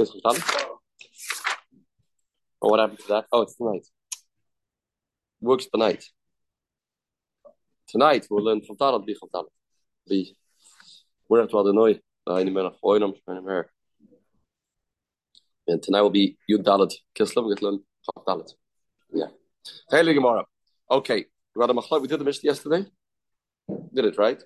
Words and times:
Oh, 0.00 0.04
what 2.60 2.78
happened 2.78 3.00
to 3.00 3.08
that? 3.08 3.24
Oh, 3.32 3.42
it's 3.42 3.56
tonight. 3.56 3.84
Works 5.40 5.66
tonight. 5.66 6.04
Tonight 7.88 8.26
we'll 8.30 8.44
learn 8.44 8.60
Chavdalat 8.60 9.04
be 9.04 9.16
Chavdalat. 9.16 9.48
Be. 10.08 10.36
We're 11.28 11.42
at 11.42 11.48
Adonai. 11.48 12.00
Eine 12.28 12.50
Mena 12.52 12.70
Choinam 12.82 13.12
Shmenim 13.18 13.44
Her. 13.44 13.70
And 15.66 15.82
tonight 15.82 16.02
will 16.02 16.10
be 16.10 16.38
Yud 16.48 16.62
Dalet. 16.62 16.92
Kislev 17.18 17.48
we 17.48 17.54
get 17.54 17.62
learn 17.62 17.80
Chavdalat. 18.08 18.52
Yeah. 19.12 19.30
Hey, 19.90 20.14
Gemara. 20.14 20.44
Okay. 20.88 21.26
A 21.56 21.58
machlot, 21.58 22.02
we 22.02 22.06
did 22.06 22.20
the 22.20 22.24
Mishnah 22.24 22.48
yesterday. 22.48 22.86
Did 23.92 24.04
it 24.04 24.16
right? 24.16 24.40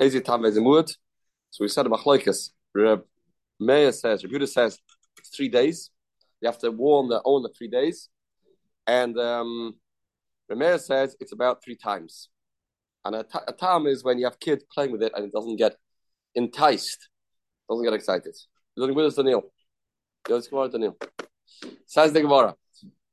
Ezi 0.00 0.24
Tam 0.24 0.40
Vezimud. 0.40 0.88
So 1.50 1.62
we 1.62 1.68
said 1.68 1.84
a 1.84 1.90
Machloikas. 1.90 2.52
Reb 2.74 3.02
Meir 3.60 3.92
says, 3.92 4.22
Rebuta 4.22 4.48
says, 4.48 4.78
it's 5.18 5.34
three 5.34 5.48
days. 5.48 5.90
You 6.40 6.48
have 6.48 6.58
to 6.58 6.70
warn 6.70 7.08
the 7.08 7.22
owner 7.24 7.48
three 7.56 7.68
days. 7.68 8.08
And 8.86 9.16
um, 9.18 9.76
Remeir 10.50 10.80
says 10.80 11.16
it's 11.20 11.32
about 11.32 11.62
three 11.64 11.76
times. 11.76 12.28
And 13.04 13.14
a, 13.16 13.22
t- 13.22 13.38
a 13.46 13.52
time 13.52 13.86
is 13.86 14.04
when 14.04 14.18
you 14.18 14.24
have 14.24 14.40
kids 14.40 14.64
playing 14.72 14.92
with 14.92 15.02
it 15.02 15.12
and 15.14 15.24
it 15.24 15.32
doesn't 15.32 15.56
get 15.56 15.76
enticed, 16.34 17.08
doesn't 17.68 17.84
get 17.84 17.94
excited. 17.94 18.34
You're 18.76 18.92
with 18.92 19.06
us, 19.06 19.14
Daniel. 19.14 19.52
Yes, 20.28 20.48
Gemara, 20.48 20.68
Daniel. 20.68 20.96
Says 21.86 22.12
the 22.12 22.22
Gemara. 22.22 22.54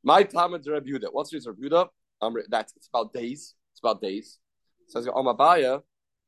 My 0.04 0.24
time 0.24 0.54
is 0.54 0.68
Rebuda. 0.68 1.08
What's 1.12 1.32
this 1.32 1.46
Rebuda? 1.46 1.88
Um, 2.22 2.36
that's 2.50 2.74
it's 2.76 2.88
about 2.88 3.14
days. 3.14 3.56
It's 3.72 3.80
about 3.82 4.02
days. 4.02 4.40
Says 4.88 5.06
Amabaya. 5.08 5.82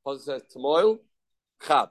Pasuk 0.06 0.22
says 0.22 0.42
Tamoil 0.56 1.00
Chad. 1.66 1.90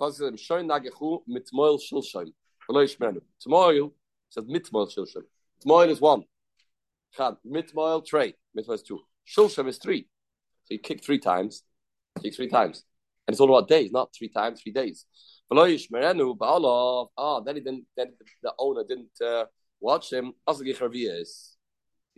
Pasuk 0.00 0.38
Shoin 0.38 0.68
Nagechu 0.68 1.22
Mitmoil 1.28 1.78
Shilshoim. 1.80 2.32
Tamoil 2.70 3.92
says 4.30 4.44
Mitmoil 4.44 4.88
Shilshoim. 4.92 5.24
Tamoil 5.64 5.88
is 5.90 6.00
one. 6.00 6.24
Chad 7.16 7.34
Mitmoil 7.46 8.04
tray. 8.04 8.34
Mitmoil 8.56 8.74
is 8.74 8.82
two. 8.82 9.00
Shilshoim 9.26 9.68
is 9.68 9.78
three. 9.78 10.08
So 10.64 10.74
you 10.74 10.78
kick 10.78 11.04
three 11.04 11.18
times. 11.18 11.62
Kick 12.22 12.34
three 12.34 12.48
times. 12.48 12.84
And 13.26 13.34
it's 13.34 13.40
all 13.40 13.56
about 13.56 13.68
days, 13.68 13.92
not 13.92 14.12
three 14.16 14.28
times, 14.28 14.60
three 14.62 14.72
days. 14.72 15.06
Ah, 15.50 15.64
then 15.64 17.54
he 17.56 17.60
didn't. 17.60 17.86
Then 17.96 18.12
the 18.42 18.52
owner 18.58 18.84
didn't 18.88 19.20
uh, 19.24 19.44
watch 19.80 20.12
him. 20.12 20.32
You 20.48 21.24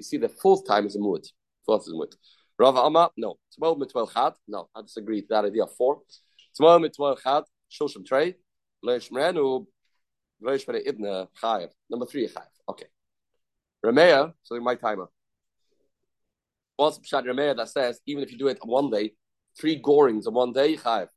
see, 0.00 0.16
the 0.16 0.28
fourth 0.28 0.66
time 0.66 0.86
is 0.86 0.96
a 0.96 1.00
mood. 1.00 1.26
Fourth 1.66 1.82
is 1.82 1.92
a 1.92 1.96
mood. 1.96 2.14
Rav 2.58 2.76
Amma, 2.76 3.10
no. 3.16 3.36
Tomorrow 3.52 3.74
mitwel 3.76 4.12
chad. 4.12 4.34
No, 4.46 4.68
I 4.74 4.82
disagree 4.82 5.16
with 5.20 5.28
that 5.28 5.44
idea. 5.44 5.66
Four. 5.66 6.00
Tomorrow 6.54 6.78
mitwel 6.78 7.20
chad. 7.20 7.44
Shulshim 7.70 8.04
trey. 8.04 8.36
Leish 8.82 9.10
merenu. 9.10 9.66
Leish 10.42 10.66
mere 10.68 10.82
ibna 10.82 11.28
chayev. 11.42 11.70
Number 11.90 12.06
three 12.06 12.26
chayev. 12.28 12.46
Okay. 12.68 12.86
Rameya. 13.84 14.32
So 14.42 14.58
my 14.60 14.74
timer. 14.74 15.08
What's 16.76 16.98
Pshat 16.98 17.24
Rameya 17.24 17.56
that 17.56 17.68
says 17.68 18.00
even 18.06 18.22
if 18.22 18.32
you 18.32 18.38
do 18.38 18.48
it 18.48 18.58
on 18.62 18.68
one 18.68 18.90
day, 18.90 19.14
three 19.58 19.80
gorings 19.80 20.26
in 20.26 20.34
one 20.34 20.52
day 20.52 20.76
chayev. 20.76 21.08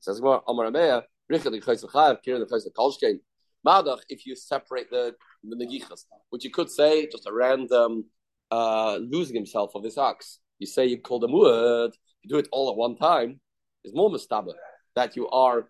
Says 0.00 0.20
more 0.20 0.42
Amar 0.46 0.70
Rameya. 0.70 1.02
Richard 1.28 1.50
the 1.50 1.60
chayes 1.60 1.84
chayev. 1.84 2.18
Kirin 2.26 2.46
the 2.46 2.46
chayes 2.46 2.66
kolshkein. 2.76 3.20
Madach, 3.66 4.00
if 4.08 4.26
you 4.26 4.36
separate 4.36 4.90
the 4.90 5.14
the 5.42 5.56
negichas, 5.56 6.04
which 6.30 6.44
you 6.44 6.50
could 6.50 6.70
say 6.70 7.08
just 7.08 7.26
a 7.26 7.32
random 7.32 8.04
uh, 8.50 8.96
losing 8.96 9.34
himself 9.34 9.72
of 9.74 9.82
this 9.82 9.98
ox 9.98 10.40
you 10.58 10.66
say 10.66 10.86
you 10.86 10.98
call 10.98 11.18
the 11.18 11.28
muad, 11.28 11.92
you 12.22 12.28
do 12.28 12.38
it 12.38 12.48
all 12.52 12.70
at 12.70 12.76
one 12.76 12.96
time, 12.96 13.40
is 13.84 13.94
more 13.94 14.10
mustaba 14.10 14.52
that 14.94 15.16
you 15.16 15.28
are 15.28 15.68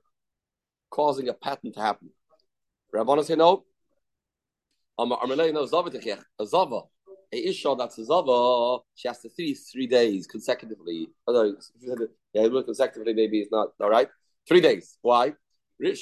causing 0.91 1.29
a 1.29 1.35
pattern 1.35 1.73
to 1.73 1.81
happen. 1.81 2.11
Rabbanah 2.95 3.25
say 3.25 3.37
no. 3.37 3.65
No 4.99 5.15
a 6.39 6.47
zava. 6.47 6.83
A 7.33 7.49
isha 7.49 7.75
that's 7.77 7.99
a 7.99 8.05
zava, 8.05 8.79
she 8.95 9.09
has 9.09 9.21
to 9.21 9.29
three 9.29 9.55
three 9.55 9.87
days 9.87 10.27
consecutively. 10.27 11.09
Although 11.27 11.57
yeah, 12.33 12.49
consecutively 12.65 13.13
maybe 13.15 13.41
it's 13.41 13.51
not 13.51 13.69
all 13.81 13.91
right. 13.91 14.09
Three 14.49 14.61
days. 14.61 14.97
Why? 15.03 15.35
If 15.79 15.99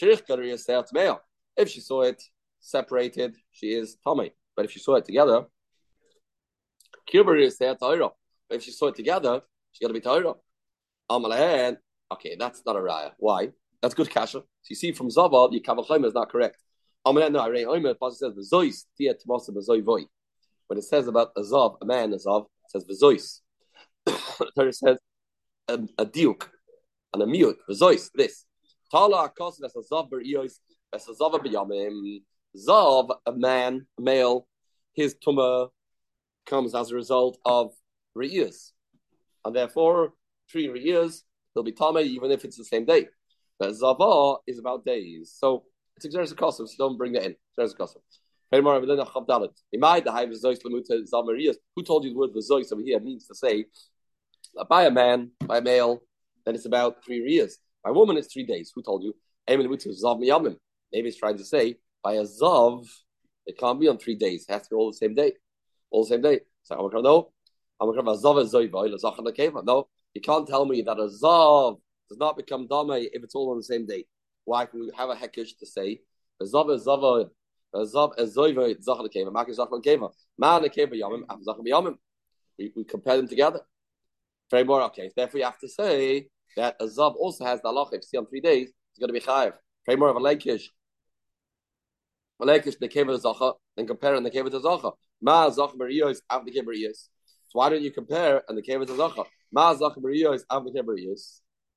she 1.69 1.81
saw 1.81 2.03
it 2.03 2.23
separated, 2.61 3.37
she 3.51 3.75
is 3.75 3.97
Tommy. 4.05 4.33
But 4.55 4.67
if 4.67 4.71
she 4.71 4.79
saw 4.79 4.95
it 4.97 5.05
together, 5.05 5.47
if 8.51 8.63
she 8.63 8.71
saw 8.71 8.87
it 8.89 8.95
together, 8.95 9.41
she 9.73 9.85
got 9.85 9.89
to 9.89 9.95
be 9.95 10.01
Torah. 10.01 10.35
Amalahen, 11.11 11.77
okay, 12.13 12.37
that's 12.39 12.63
not 12.65 12.77
a 12.77 12.79
raya. 12.79 13.13
Why? 13.19 13.51
That's 13.85 13.93
good 13.93 14.09
kasha. 14.09 14.39
So 14.39 14.47
you 14.71 14.77
see 14.77 14.93
from 14.93 15.11
Zaval, 15.11 15.53
your 15.53 15.61
Kavachim 15.61 16.07
is 16.07 16.15
not 16.15 16.31
correct. 16.31 16.57
Oh, 17.05 17.13
Amalahen, 17.13 17.33
no, 17.33 17.41
Arei 17.41 17.67
Omer, 17.67 17.93
the 17.93 18.11
says, 18.13 18.33
V'zois, 18.33 18.87
tia 18.97 19.13
tmasa 19.13 19.51
v'zoi. 19.51 20.07
When 20.69 20.79
it 20.79 20.85
says 20.85 21.07
about 21.07 21.33
a 21.37 21.43
Zav, 21.43 21.77
a 21.83 21.85
man, 21.85 22.15
a 22.15 22.17
Zav, 22.17 22.47
it 22.47 22.71
says 22.71 22.87
V'zois. 22.87 23.41
Torah 24.57 24.73
says, 24.73 24.97
a, 25.69 25.75
a 25.99 26.07
diuk, 26.07 26.49
and 27.13 27.23
a 27.25 27.27
miut, 27.27 27.57
V'zois, 27.69 28.09
this. 28.15 28.47
Tala 28.91 29.29
akos, 29.29 29.57
that's 29.61 29.77
a 29.77 29.81
Zav 29.81 30.09
b'r'iyos, 30.09 30.61
that's 30.91 31.07
a 31.11 31.13
Zav 31.13 31.35
b'yamim. 31.35 32.23
Zav, 32.57 33.15
a 33.27 33.33
man, 33.33 33.87
a 33.99 34.01
male, 34.01 34.49
his 34.95 35.15
tumah 35.15 35.69
comes 36.47 36.75
as 36.75 36.91
a 36.91 36.95
result 36.95 37.37
of 37.45 37.75
years, 38.19 38.73
and 39.45 39.55
therefore 39.55 40.15
three 40.51 40.73
years 40.81 41.25
he'll 41.53 41.63
be 41.63 41.73
tame 41.73 41.99
even 41.99 42.31
if 42.31 42.47
it's 42.47 42.57
the 42.57 42.65
same 42.65 42.87
day. 42.87 43.09
But 43.59 43.75
zava 43.75 44.37
is 44.47 44.59
about 44.59 44.85
days, 44.85 45.35
so 45.39 45.65
it's 45.97 46.05
exercise 46.07 46.33
custom. 46.33 46.67
So 46.67 46.75
don't 46.79 46.99
bring 46.99 47.13
that 47.13 47.25
in. 47.25 47.37
Exercise 47.59 47.75
custom. 47.75 48.03
Who 48.53 48.63
told 51.83 52.05
you 52.05 52.11
the 52.11 52.17
word 52.17 52.31
zois 52.35 52.73
over 52.73 52.83
here 52.83 53.01
means 53.01 53.27
to 53.27 53.35
say 53.35 53.67
by 54.69 54.85
a 54.85 54.91
man, 54.91 55.31
by 55.41 55.59
a 55.59 55.63
male, 55.63 56.03
then 56.45 56.55
it's 56.55 56.67
about 56.67 57.05
three 57.05 57.19
years. 57.19 57.59
By 57.83 57.91
a 57.91 57.93
woman, 57.93 58.17
it's 58.17 58.33
three 58.33 58.45
days. 58.45 58.71
Who 58.75 58.83
told 58.83 59.03
you? 59.03 59.15
Maybe 59.49 59.69
it's 61.09 61.17
trying 61.17 61.39
to 61.39 61.45
say 61.45 61.77
by 62.03 62.15
a 62.15 62.23
zav, 62.23 62.87
it 63.47 63.59
can't 63.59 63.81
be 63.81 63.89
on 63.89 63.99
three 63.99 64.15
days. 64.15 64.47
It 64.49 64.53
has 64.53 64.63
to 64.63 64.69
be 64.71 64.77
all 64.77 64.91
the 64.91 64.97
same 64.97 65.15
day. 65.15 65.33
All 65.91 66.05
the 66.05 66.09
same 66.11 66.23
day. 66.23 66.41
So 66.63 66.77
no, 66.77 67.31
no, 69.65 69.89
you 70.15 70.21
can't 70.21 70.47
tell 70.47 70.65
me 70.65 70.83
that 70.83 70.99
a 70.99 71.09
zav 71.09 71.81
does 72.09 72.19
not 72.19 72.37
become 72.37 72.67
dame 72.67 73.09
if 73.13 73.23
it's 73.23 73.35
all 73.35 73.51
on 73.51 73.57
the 73.57 73.63
same 73.63 73.87
day. 73.87 74.05
Why 74.45 74.67
can 74.67 74.81
we 74.81 74.91
have 74.97 75.11
a 75.11 75.15
hekish 75.15 75.59
to 75.59 75.67
say 75.67 76.01
a 76.41 76.45
zav 76.45 76.75
is 76.75 76.87
zav 76.87 77.31
a 77.75 77.79
zav 77.79 78.19
is 78.19 78.37
zoiva 78.37 78.75
zachal 78.77 79.09
keva 79.15 79.33
mak 79.33 79.49
is 79.49 79.59
zachal 79.59 79.83
keva 79.83 80.11
man 80.39 80.63
keva 80.63 80.93
yamim 80.93 81.23
am 81.31 81.43
zachal 81.47 81.65
yamim. 81.67 81.97
We 82.59 82.73
we 82.77 82.85
compare 82.85 83.17
them 83.17 83.29
together. 83.29 83.61
Very 84.51 84.65
more 84.65 84.83
okay. 84.83 85.11
Therefore, 85.17 85.39
you 85.39 85.45
have 85.45 85.59
to 85.59 85.69
say 85.69 86.29
that 86.57 86.77
a 86.81 86.85
zav 86.85 87.15
also 87.17 87.45
has 87.45 87.63
the 87.63 87.69
halach. 87.69 87.89
If 87.89 88.03
you 88.03 88.03
see 88.03 88.19
on 88.19 88.27
three 88.27 88.41
days, 88.41 88.69
it's 88.69 88.99
going 88.99 89.09
to 89.09 89.13
be 89.13 89.21
chayiv. 89.21 89.55
More 89.99 90.09
of 90.09 90.17
a 90.17 90.21
leikish. 90.21 90.65
A 92.41 92.47
leikish 92.47 92.79
the 92.79 92.89
keva 92.89 93.21
zacha, 93.21 93.55
then 93.77 93.87
compare 93.87 94.15
and 94.15 94.27
the 94.27 94.31
keva 94.31 94.51
to 94.51 94.61
zacha. 94.61 94.93
Ma 95.23 95.49
zach 95.51 95.71
beriyos 95.71 96.19
av 96.31 96.45
the 96.45 96.53
keva 96.53 96.95
so 97.55 97.61
why 97.61 97.69
don't 97.69 97.83
you 97.83 97.93
compare 97.93 98.43
and 98.49 98.59
the 98.59 98.63
cave 98.63 98.83
is 98.83 98.91
a 98.91 98.95
zacha? 98.95 99.25
Ma 99.53 99.73
zacha 99.75 99.99
beriyos 99.99 100.41
av 100.51 100.65
the 100.65 100.73
cave 100.73 100.85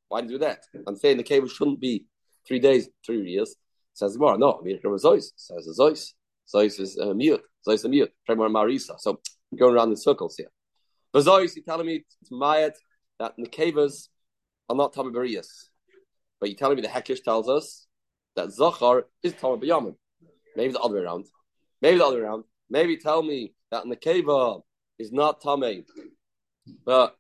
Why 0.10 0.22
do 0.22 0.28
you 0.28 0.34
do 0.34 0.46
that? 0.46 0.60
I'm 0.88 0.96
saying 0.96 1.18
the 1.18 1.24
cave 1.24 1.50
shouldn't 1.52 1.80
be 1.80 2.06
three 2.48 2.60
days, 2.60 2.90
three 3.06 3.30
years. 3.30 3.56
Says 3.94 4.18
more. 4.18 4.38
No, 4.38 4.62
mean 4.64 4.80
Zois 4.84 5.32
says 5.36 5.78
Zois. 5.80 6.14
Zois 6.54 6.80
is 6.80 6.98
a 6.98 7.14
mute. 7.14 7.42
Zois 7.68 7.76
is 7.76 7.86
a 7.86 7.90
mute. 7.90 8.12
Tremor 8.26 8.50
Marisa. 8.50 9.00
So 9.00 9.20
going 9.58 9.76
around 9.76 9.90
in 9.90 9.96
circles 9.96 10.38
here. 10.38 10.52
But 11.12 11.26
Zois, 11.26 11.56
you're 11.56 11.66
telling 11.66 11.88
me 11.88 12.06
it's 12.22 12.32
Mayat 12.32 12.74
that 13.20 13.34
the 13.38 13.48
caves 13.48 14.10
are 14.70 14.76
not 14.76 14.94
Tama 14.94 15.12
Berias. 15.12 15.70
But 16.40 16.50
you're 16.50 16.58
telling 16.58 16.76
me 16.76 16.84
the 16.84 16.90
Hekish 16.90 17.24
tells 17.24 17.50
us 17.50 17.88
that 18.36 18.52
Zachar 18.52 19.08
is 19.24 19.34
Tama 19.34 19.58
B'Yamin. 19.58 19.96
Maybe 20.56 20.74
the 20.74 20.80
other 20.80 20.96
way 20.96 21.02
around. 21.02 21.26
Maybe 21.82 21.98
the 21.98 22.06
other 22.06 22.18
way 22.18 22.22
around. 22.22 22.44
Maybe 22.70 22.98
tell 22.98 23.24
me 23.24 23.54
that 23.72 23.86
cave 24.02 24.28
is 25.00 25.12
not 25.12 25.42
tame, 25.42 25.86
but 26.86 27.16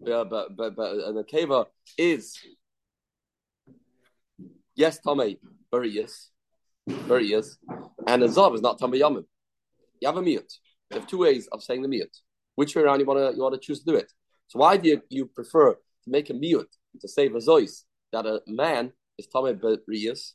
yeah, 0.00 0.24
but 0.28 0.56
but 0.56 0.76
but 0.76 0.94
the 1.14 1.24
keva 1.24 1.66
is 1.98 2.38
yes 4.74 4.98
tame, 5.00 5.36
very 5.72 5.90
yes, 5.90 6.30
and 6.88 8.22
the 8.22 8.26
zav 8.26 8.54
is 8.54 8.62
not 8.62 8.78
tame 8.78 8.92
yamim. 8.92 9.24
You 10.00 10.08
have 10.08 10.16
a 10.16 10.22
mute. 10.22 10.52
You 10.90 11.00
have 11.00 11.08
two 11.08 11.18
ways 11.18 11.48
of 11.52 11.62
saying 11.62 11.82
the 11.82 11.88
mute. 11.88 12.16
Which 12.54 12.74
way 12.74 12.82
around 12.82 13.00
you 13.00 13.06
want 13.06 13.18
to 13.18 13.36
you 13.36 13.42
want 13.42 13.54
to 13.54 13.60
choose 13.60 13.80
to 13.80 13.92
do 13.92 13.96
it? 13.96 14.12
So 14.48 14.58
why 14.58 14.76
do 14.76 14.88
you, 14.88 15.02
you 15.08 15.26
prefer 15.26 15.74
to 15.74 16.10
make 16.10 16.30
a 16.30 16.34
mute 16.34 16.68
to 17.00 17.08
say 17.08 17.28
vazois 17.28 17.82
that 18.12 18.26
a 18.26 18.40
man 18.46 18.92
is 19.18 19.26
tame 19.26 19.58
beriyas, 19.58 20.32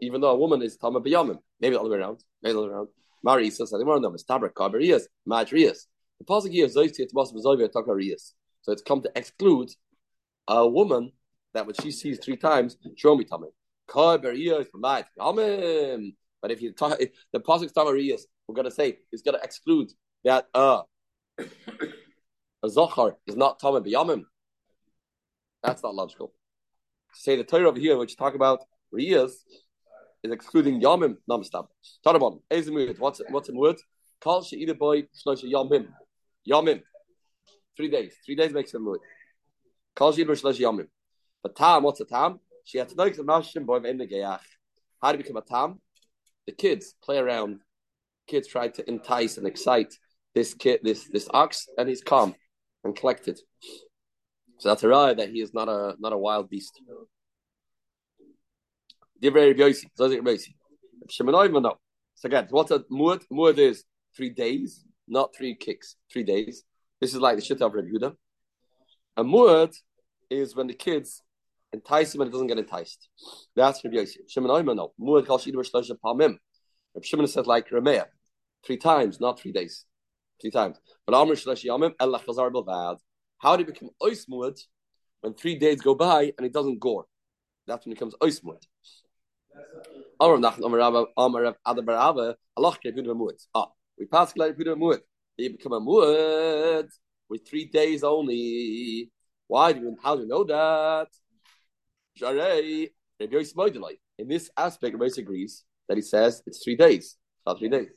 even 0.00 0.20
though 0.20 0.30
a 0.30 0.38
woman 0.38 0.62
is 0.62 0.76
tame 0.76 0.94
b'yamim? 0.94 1.38
Maybe 1.60 1.74
the 1.74 1.80
other 1.80 1.90
way 1.90 1.98
around. 1.98 2.24
Maybe 2.42 2.54
the 2.54 2.58
other 2.60 2.68
way 2.68 2.74
around. 2.74 2.88
Mari 3.22 3.50
says, 3.50 3.72
I 3.74 3.78
don't 3.78 4.02
know, 4.02 4.14
it's 4.14 4.24
tabrak 4.24 4.52
kaberiyas, 4.52 5.02
madriyas. 5.28 5.86
The 6.18 6.24
pasuk 6.24 6.50
here 6.50 6.66
is 6.66 8.34
So 8.62 8.72
it's 8.72 8.82
come 8.82 9.02
to 9.02 9.10
exclude 9.16 9.70
a 10.46 10.66
woman 10.66 11.12
that 11.54 11.66
when 11.66 11.74
she 11.80 11.90
sees 11.90 12.18
three 12.18 12.36
times, 12.36 12.76
show 12.96 13.16
me 13.16 13.24
tamim. 13.24 13.52
But 16.40 16.50
if 16.50 16.62
you 16.62 16.72
talk, 16.72 17.00
if 17.00 17.10
the 17.32 17.40
pasuk 17.40 17.72
Tamarias, 17.72 18.22
we're 18.46 18.54
going 18.54 18.66
to 18.66 18.70
say 18.70 18.98
he's 19.10 19.22
going 19.22 19.36
to 19.36 19.42
exclude 19.42 19.90
that 20.24 20.46
uh, 20.54 20.82
a 21.38 22.66
zochar 22.66 23.14
is 23.26 23.36
not 23.36 23.58
tamar 23.58 23.80
b'yamim. 23.80 24.24
That's 25.62 25.82
not 25.82 25.94
logical. 25.94 26.32
Say 27.14 27.36
the 27.36 27.44
Torah 27.44 27.68
over 27.68 27.80
here, 27.80 27.96
which 27.96 28.16
talk 28.16 28.34
about 28.34 28.60
riyas, 28.94 29.32
is 30.22 30.32
excluding 30.32 30.80
yamim 30.80 31.16
namstab. 31.28 31.66
Tarabon. 32.04 32.40
What's 32.98 33.20
what's 33.30 33.48
a 33.48 33.54
word? 33.54 33.76
Kal 34.20 34.42
she'ida 34.42 34.74
boy 34.74 35.04
yamim. 35.26 35.88
Yamim. 36.48 36.82
Three 37.78 37.88
days. 37.88 38.16
Three 38.26 38.34
days 38.34 38.52
makes 38.52 38.74
a 38.74 38.80
mood. 38.80 38.98
Kal 39.96 40.12
she'ida 40.12 40.32
shloisha 40.32 40.62
yamim. 40.62 40.88
But 41.44 41.54
tam, 41.54 41.84
what's 41.84 42.00
a 42.00 42.04
tam? 42.04 42.40
She 42.64 42.78
had 42.78 42.88
to 42.88 42.96
know 42.96 43.08
the 43.08 43.22
mashim 43.22 43.64
boy 43.64 43.76
in 43.76 43.98
the 43.98 44.06
geyach. 44.06 44.40
How 45.00 45.12
to 45.12 45.18
become 45.18 45.36
a 45.36 45.42
tam? 45.42 45.80
The 46.46 46.52
kids 46.52 46.96
play 47.00 47.18
around. 47.18 47.60
Kids 48.26 48.48
try 48.48 48.66
to 48.66 48.88
entice 48.90 49.38
and 49.38 49.46
excite 49.46 49.94
this 50.34 50.54
kid, 50.54 50.80
this 50.82 51.08
this 51.08 51.28
ox, 51.32 51.68
and 51.78 51.88
he's 51.88 52.02
calm 52.02 52.34
and 52.82 52.96
collected. 52.96 53.38
So 54.58 54.70
that's 54.70 54.82
a 54.82 54.88
right 54.88 55.16
that 55.16 55.30
he 55.30 55.40
is 55.40 55.54
not 55.54 55.68
a 55.68 55.94
not 56.00 56.12
a 56.12 56.18
wild 56.18 56.50
beast. 56.50 56.82
Divrei 59.22 59.56
Rabbi 59.56 59.70
Yossi. 59.70 60.54
So 62.20 62.26
again, 62.26 62.46
what's 62.50 62.70
a 62.72 62.80
muad? 62.80 63.22
Muad 63.32 63.58
is 63.58 63.84
three 64.16 64.30
days, 64.30 64.84
not 65.06 65.32
three 65.36 65.54
kicks. 65.54 65.94
Three 66.12 66.24
days. 66.24 66.64
This 67.00 67.14
is 67.14 67.20
like 67.20 67.36
the 67.36 67.44
shit 67.44 67.62
of 67.62 67.72
Rabbi 67.72 67.88
Yehuda. 67.88 68.14
A 69.16 69.24
muad 69.24 69.74
is 70.30 70.54
when 70.54 70.66
the 70.66 70.74
kids 70.74 71.22
entice 71.72 72.14
him 72.14 72.20
and 72.20 72.28
it 72.28 72.32
doesn't 72.32 72.46
get 72.46 72.58
enticed. 72.58 73.08
That's 73.54 73.84
Rabbi 73.84 73.96
Yossi. 73.96 74.28
Shimon 74.28 74.50
Oimer 74.50 74.74
no. 74.74 74.92
Muad 75.00 75.26
kal 75.26 75.38
shidur 75.38 75.68
shlosha 75.68 75.96
palmim. 76.04 76.36
Rabbi 76.94 77.04
Shimon 77.04 77.26
said 77.26 77.46
like 77.46 77.68
Rameh, 77.70 78.04
three 78.64 78.76
times, 78.76 79.20
not 79.20 79.38
three 79.38 79.52
days. 79.52 79.84
Three 80.40 80.50
times. 80.50 80.78
But 81.06 81.14
Amr 81.14 81.34
shlosh 81.34 81.64
yamim 81.64 81.94
ella 82.00 82.20
chazar 82.20 82.50
belvad. 82.50 82.98
How 83.38 83.56
do 83.56 83.62
you 83.62 83.66
become 83.66 83.90
ois 84.02 84.26
muad 84.28 84.58
when 85.20 85.34
three 85.34 85.56
days 85.56 85.80
go 85.80 85.94
by 85.94 86.32
and 86.36 86.46
it 86.46 86.52
doesn't 86.52 86.80
gore? 86.80 87.06
That's 87.66 87.84
when 87.84 87.92
it 87.92 87.96
becomes 87.96 88.14
ois 88.22 88.40
muad. 88.42 88.62
Ah, 90.20 90.36
we 93.98 94.06
pass 94.06 94.36
like 94.36 94.56
Kevuda 94.56 94.76
Muad. 94.76 95.00
They 95.38 95.48
become 95.48 95.72
a 95.72 95.80
Muad 95.80 96.88
with 97.28 97.48
three 97.48 97.66
days 97.66 98.02
only. 98.02 99.10
Why 99.46 99.72
do 99.72 99.80
you? 99.80 99.96
How 100.02 100.16
do 100.16 100.22
you 100.22 100.28
know 100.28 100.44
that? 100.44 101.08
In 104.18 104.28
this 104.28 104.50
aspect, 104.56 104.96
Rabbi 104.96 105.10
agrees 105.16 105.64
that 105.88 105.96
he 105.96 106.02
says 106.02 106.42
it's 106.46 106.62
three 106.64 106.74
days. 106.76 107.16
Not 107.46 107.58
three 107.58 107.68
days. 107.68 107.88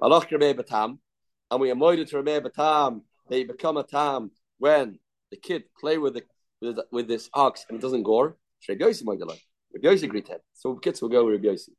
And 0.00 1.60
we 1.60 1.70
avoid 1.70 2.06
to 2.06 2.22
Rabbi 2.22 2.48
Batam. 2.48 3.02
They 3.28 3.44
become 3.44 3.76
a 3.76 3.84
tam 3.84 4.32
when 4.58 4.98
the 5.30 5.36
kid 5.36 5.64
play 5.80 5.98
with 5.98 6.14
the 6.14 6.22
with, 6.60 6.78
with 6.90 7.06
this 7.06 7.30
ox 7.32 7.64
and 7.68 7.78
it 7.78 7.82
doesn't 7.82 8.02
gore. 8.02 8.36
Rabbi 8.68 8.84
Yossi 8.84 10.02
agreed 10.02 10.26
to. 10.26 10.40
So 10.54 10.74
kids 10.74 11.00
will 11.00 11.08
go 11.08 11.24
with 11.24 11.34
Rabbi 11.34 11.54
Yossi. 11.54 11.70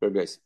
Rabbi 0.00 0.18
Yossi. 0.20 0.38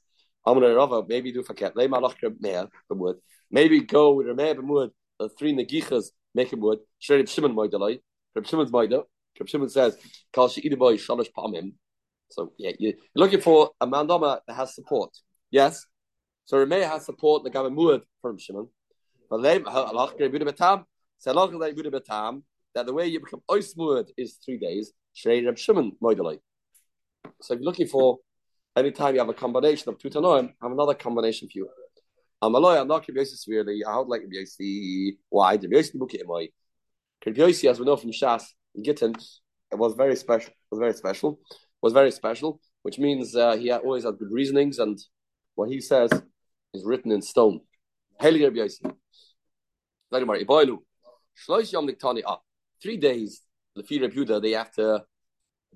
Amr 0.44 0.74
Rava, 0.74 1.04
maybe 1.08 1.32
do 1.32 1.42
forget. 1.42 1.76
Lay 1.76 1.88
malach 1.88 2.14
Rabbi 2.22 2.66
B'mud. 2.90 3.16
Maybe 3.50 3.80
go 3.80 4.12
with 4.12 4.26
Rabbi 4.26 4.54
B'mud. 4.54 4.90
The 5.18 5.28
three 5.30 5.54
negichas 5.54 6.06
make 6.34 6.52
him 6.52 6.60
wood. 6.60 6.78
Shrei 7.02 7.18
Reb 7.18 7.28
Shimon 7.28 7.54
Moidalai. 7.54 8.00
Reb 8.34 8.46
Shimon's 8.46 8.70
Moida. 8.70 9.04
Reb 9.38 9.48
Shimon 9.48 9.68
says, 9.68 9.96
Kal 10.32 10.48
She'ida 10.48 10.76
Boy 10.76 10.96
Shalosh 10.96 11.28
Pamim. 11.36 11.72
So 12.30 12.52
yeah, 12.58 12.72
you're 12.78 12.94
looking 13.14 13.40
for 13.40 13.70
a 13.80 13.86
mandama 13.86 14.40
that 14.46 14.54
has 14.54 14.74
support. 14.74 15.10
Yes. 15.50 15.86
So 16.44 16.58
Rabbi 16.58 16.80
has 16.80 17.06
support 17.06 17.44
the 17.44 17.50
Gavin 17.50 17.74
Muad 17.74 18.02
from 18.20 18.38
Shimon. 18.38 18.68
But 19.30 19.38
they 19.38 19.58
halach 19.60 20.20
Rabbi 20.20 20.38
Betam. 20.38 20.84
Say 21.18 21.32
halach 21.32 21.52
Rabbi 21.52 21.88
Betam 21.88 22.42
that 22.74 22.86
the 22.86 22.92
way 22.92 23.06
you 23.06 23.20
become 23.20 23.42
ois 23.50 23.74
muad 23.76 24.08
is 24.16 24.38
three 24.44 24.58
days. 24.58 24.92
Shrei 25.16 25.44
Reb 25.44 25.58
Shimon 25.58 25.92
Moidalai. 26.02 26.38
So 27.42 27.54
if 27.54 27.60
you're 27.60 27.64
looking 27.64 27.86
for 27.86 28.18
anytime 28.76 29.14
you 29.14 29.20
have 29.20 29.28
a 29.28 29.34
combination 29.34 29.88
of 29.88 29.98
two 29.98 30.10
tanoim, 30.10 30.52
have 30.62 30.72
another 30.72 30.94
combination 30.94 31.48
for 31.48 31.58
you. 31.58 31.68
I'm 32.40 32.54
a 32.54 32.58
lawyer, 32.58 32.78
I'm 32.78 32.88
not 32.88 33.04
Rabbi 33.08 33.24
severely. 33.24 33.82
I 33.84 33.96
would 33.98 34.06
like 34.06 34.22
Rabbi 34.22 34.36
Yossi. 34.36 35.16
Why? 35.28 35.52
Rabbi 35.52 35.66
Yossi 35.66 35.96
Buki 35.96 36.22
Imoi. 36.22 36.52
Rabbi 37.26 37.38
Yossi, 37.40 37.68
as 37.68 37.80
we 37.80 37.86
know 37.86 37.96
from 37.96 38.12
Shas, 38.12 38.44
in 38.76 38.84
Gittin, 38.84 39.14
it 39.72 39.76
was 39.76 39.94
very 39.94 40.14
special. 40.14 40.50
It 40.50 40.70
was 40.70 40.78
very 40.78 40.92
special. 40.92 41.40
It 41.50 41.82
was 41.82 41.92
very 41.92 42.12
special, 42.12 42.60
which 42.82 42.98
means 42.98 43.34
uh, 43.34 43.56
he 43.56 43.72
always 43.72 44.04
had 44.04 44.18
good 44.18 44.30
reasonings, 44.30 44.78
and 44.78 44.98
what 45.56 45.68
he 45.68 45.80
says 45.80 46.10
is 46.74 46.84
written 46.84 47.10
in 47.10 47.22
stone. 47.22 47.60
Hail 48.20 48.40
Rabbi 48.40 48.56
Yossi. 48.58 48.94
Very 50.12 50.24
much. 50.24 50.40
Iboilu. 50.40 50.78
Shloish 51.44 51.72
Yom 51.72 51.88
Niktani. 51.88 52.22
Ah, 52.24 52.38
three 52.80 52.96
days. 52.96 53.42
The 53.74 53.82
fear 53.82 54.04
of 54.04 54.14
Judah, 54.14 54.40
they 54.40 54.52
have 54.52 54.72
to 54.72 55.04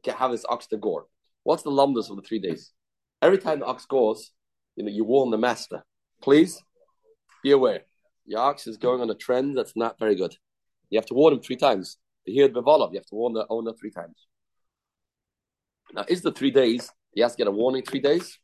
have 0.07 0.31
this 0.31 0.45
ox 0.49 0.67
to 0.69 0.77
gore. 0.77 1.07
What's 1.43 1.63
the 1.63 1.71
lumdus 1.71 2.11
of 2.11 2.17
the 2.17 2.23
three 2.23 2.41
days? 2.41 2.73
Every 3.21 3.39
time 3.39 3.61
the 3.61 3.67
ox 3.67 3.85
goes, 3.87 4.31
you 4.77 4.85
know, 4.85 4.91
you 4.91 5.05
warn 5.05 5.31
the 5.31 5.39
master. 5.39 5.85
Please 6.23 6.63
be 7.43 7.51
aware. 7.51 7.83
Your 8.25 8.41
ox 8.41 8.67
is 8.69 8.77
going 8.77 9.01
on 9.01 9.11
a 9.11 9.15
trend 9.15 9.59
that's 9.59 9.75
not 9.75 9.99
very 9.99 10.15
good. 10.15 10.35
You 10.91 10.99
have 10.99 11.07
to 11.07 11.15
warn 11.15 11.35
him 11.35 11.41
three 11.41 11.57
times. 11.57 11.99
To 12.27 12.33
hear 12.33 12.47
the 12.47 12.63
Bevolov, 12.63 12.93
you 12.93 12.99
have 12.99 13.07
to 13.07 13.17
warn 13.17 13.33
the 13.33 13.45
owner 13.51 13.73
three 13.73 13.91
times. 13.91 14.29
Now, 15.93 16.05
is 16.09 16.23
the 16.23 16.31
three 16.31 16.53
days, 16.53 16.89
he 17.13 17.21
has 17.21 17.33
to 17.33 17.39
get 17.39 17.49
a 17.49 17.51
warning 17.51 17.83
three 17.83 17.99
days? 18.01 18.39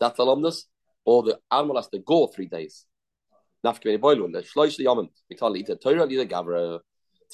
That's 0.00 0.16
the 0.16 0.24
lumdus? 0.24 0.62
Or 1.04 1.22
the 1.22 1.38
animal 1.52 1.76
has 1.76 1.88
to 1.88 1.98
go 1.98 2.26
three 2.28 2.46
days? 2.46 2.86
To 3.62 3.78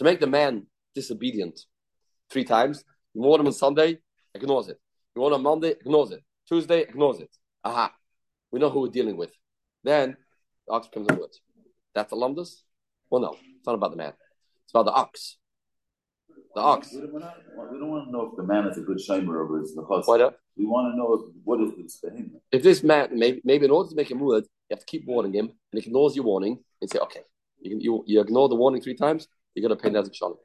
make 0.00 0.20
the 0.20 0.26
man 0.26 0.66
disobedient 0.94 1.60
three 2.30 2.44
times, 2.44 2.84
you 3.14 3.20
warn 3.22 3.40
him 3.40 3.46
on 3.46 3.52
Sunday, 3.52 3.98
ignores 4.34 4.68
it. 4.68 4.80
You 5.14 5.20
warn 5.22 5.34
him 5.34 5.46
on 5.46 5.60
Monday, 5.60 5.70
ignores 5.70 6.10
it. 6.10 6.24
Tuesday, 6.48 6.80
ignores 6.80 7.20
it. 7.20 7.30
Aha. 7.64 7.92
We 8.50 8.58
know 8.58 8.70
who 8.70 8.80
we're 8.80 8.88
dealing 8.88 9.16
with. 9.16 9.32
Then 9.84 10.16
the 10.66 10.74
ox 10.74 10.88
becomes 10.88 11.08
a 11.10 11.14
wood. 11.14 11.30
That's 11.94 12.12
alumnus? 12.12 12.64
Well, 13.10 13.20
no. 13.20 13.36
It's 13.56 13.66
not 13.66 13.74
about 13.74 13.90
the 13.90 13.96
man. 13.96 14.12
It's 14.64 14.72
about 14.72 14.86
the 14.86 14.92
ox. 14.92 15.38
The 16.54 16.60
ox. 16.60 16.92
We 16.92 17.00
don't, 17.00 17.12
we 17.12 17.78
don't 17.78 17.90
want 17.90 18.06
to 18.06 18.12
know 18.12 18.28
if 18.30 18.36
the 18.36 18.42
man 18.44 18.66
is 18.66 18.78
a 18.78 18.82
good 18.82 18.98
shamer 18.98 19.34
or 19.34 19.62
is 19.62 19.74
the 19.74 19.82
chos. 19.82 20.06
Why 20.06 20.18
not? 20.18 20.34
We 20.56 20.66
want 20.66 20.92
to 20.92 20.96
know 20.96 21.14
if, 21.14 21.34
what 21.44 21.60
is 21.60 21.70
this 21.76 22.00
behavior. 22.02 22.40
If 22.50 22.62
this 22.62 22.82
man, 22.82 23.08
maybe, 23.12 23.40
maybe 23.44 23.64
in 23.64 23.70
order 23.70 23.88
to 23.90 23.96
make 23.96 24.10
him 24.10 24.20
wood, 24.20 24.44
you 24.68 24.74
have 24.74 24.80
to 24.80 24.86
keep 24.86 25.06
warning 25.06 25.32
him, 25.32 25.46
and 25.46 25.82
he 25.82 25.88
ignores 25.88 26.14
your 26.14 26.26
warning, 26.26 26.58
and 26.80 26.90
say, 26.90 26.98
okay, 26.98 27.20
you, 27.60 27.70
can, 27.70 27.80
you, 27.80 28.04
you 28.06 28.20
ignore 28.20 28.48
the 28.48 28.54
warning 28.54 28.82
three 28.82 28.94
times, 28.94 29.28
you're 29.54 29.66
going 29.66 29.76
to 29.76 29.82
pay 29.82 29.90
Nezek 29.90 30.14
Shalom. 30.14 30.36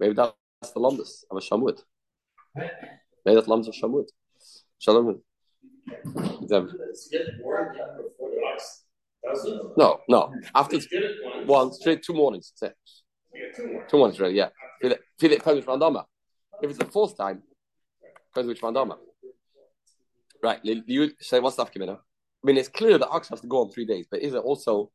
Maybe 0.00 0.14
that's 0.14 0.34
the 0.72 0.80
lumdus 0.80 1.24
of 1.30 1.36
a 1.36 1.40
shamud. 1.40 1.80
Maybe 2.56 3.34
that's 3.36 3.48
Lams 3.48 3.68
of 3.68 3.74
Shamut. 3.74 4.06
Shalom. 4.78 5.20
No, 9.76 10.00
no. 10.08 10.34
After 10.54 10.78
one, 11.46 11.72
straight 11.72 12.02
two 12.02 12.14
mornings. 12.14 12.52
Two 13.88 13.96
mornings, 13.96 14.20
really, 14.20 14.34
yeah. 14.34 14.48
Feel 14.80 14.92
it, 15.32 15.44
Randama. 15.44 16.04
If 16.62 16.70
it's 16.70 16.78
the 16.78 16.84
fourth 16.86 17.16
time, 17.16 17.42
depends 18.34 18.48
which 18.48 18.60
Randama. 18.60 18.96
Right, 20.42 20.60
you 20.64 21.10
say 21.20 21.38
what's 21.40 21.56
that, 21.56 21.72
Kimina? 21.74 21.96
I 21.96 22.46
mean, 22.46 22.56
it's 22.56 22.68
clear 22.68 22.96
that 22.96 23.08
ox 23.08 23.28
has 23.28 23.42
to 23.42 23.46
go 23.46 23.60
on 23.60 23.70
three 23.70 23.84
days, 23.84 24.06
but 24.10 24.22
is 24.22 24.32
it 24.32 24.38
also 24.38 24.90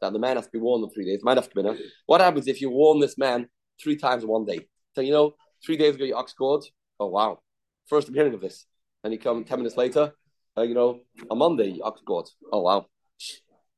that 0.00 0.12
the 0.12 0.18
man 0.18 0.36
has 0.36 0.46
to 0.46 0.52
be 0.52 0.58
warned 0.58 0.82
on 0.84 0.90
three 0.90 1.04
days? 1.04 1.20
Man 1.22 1.36
have 1.36 1.48
to 1.48 1.76
What 2.06 2.20
happens 2.20 2.48
if 2.48 2.60
you 2.60 2.70
warn 2.70 2.98
this 2.98 3.16
man 3.16 3.48
three 3.80 3.96
times 3.96 4.24
in 4.24 4.28
one 4.28 4.44
day? 4.44 4.66
So, 4.94 5.00
you 5.00 5.12
know, 5.12 5.34
three 5.64 5.76
days 5.76 5.94
ago 5.94 6.04
your 6.04 6.18
ox 6.18 6.32
scored. 6.32 6.64
Oh, 6.98 7.06
wow 7.06 7.38
first 7.86 8.08
I'm 8.08 8.14
hearing 8.14 8.34
of 8.34 8.40
this. 8.40 8.66
And 9.04 9.12
you 9.12 9.18
come 9.18 9.44
10 9.44 9.58
minutes 9.58 9.76
later, 9.76 10.12
uh, 10.56 10.62
you 10.62 10.74
know, 10.74 11.00
on 11.30 11.38
Monday, 11.38 11.78
ox 11.82 12.00
God. 12.04 12.24
Oh, 12.52 12.62
wow. 12.62 12.86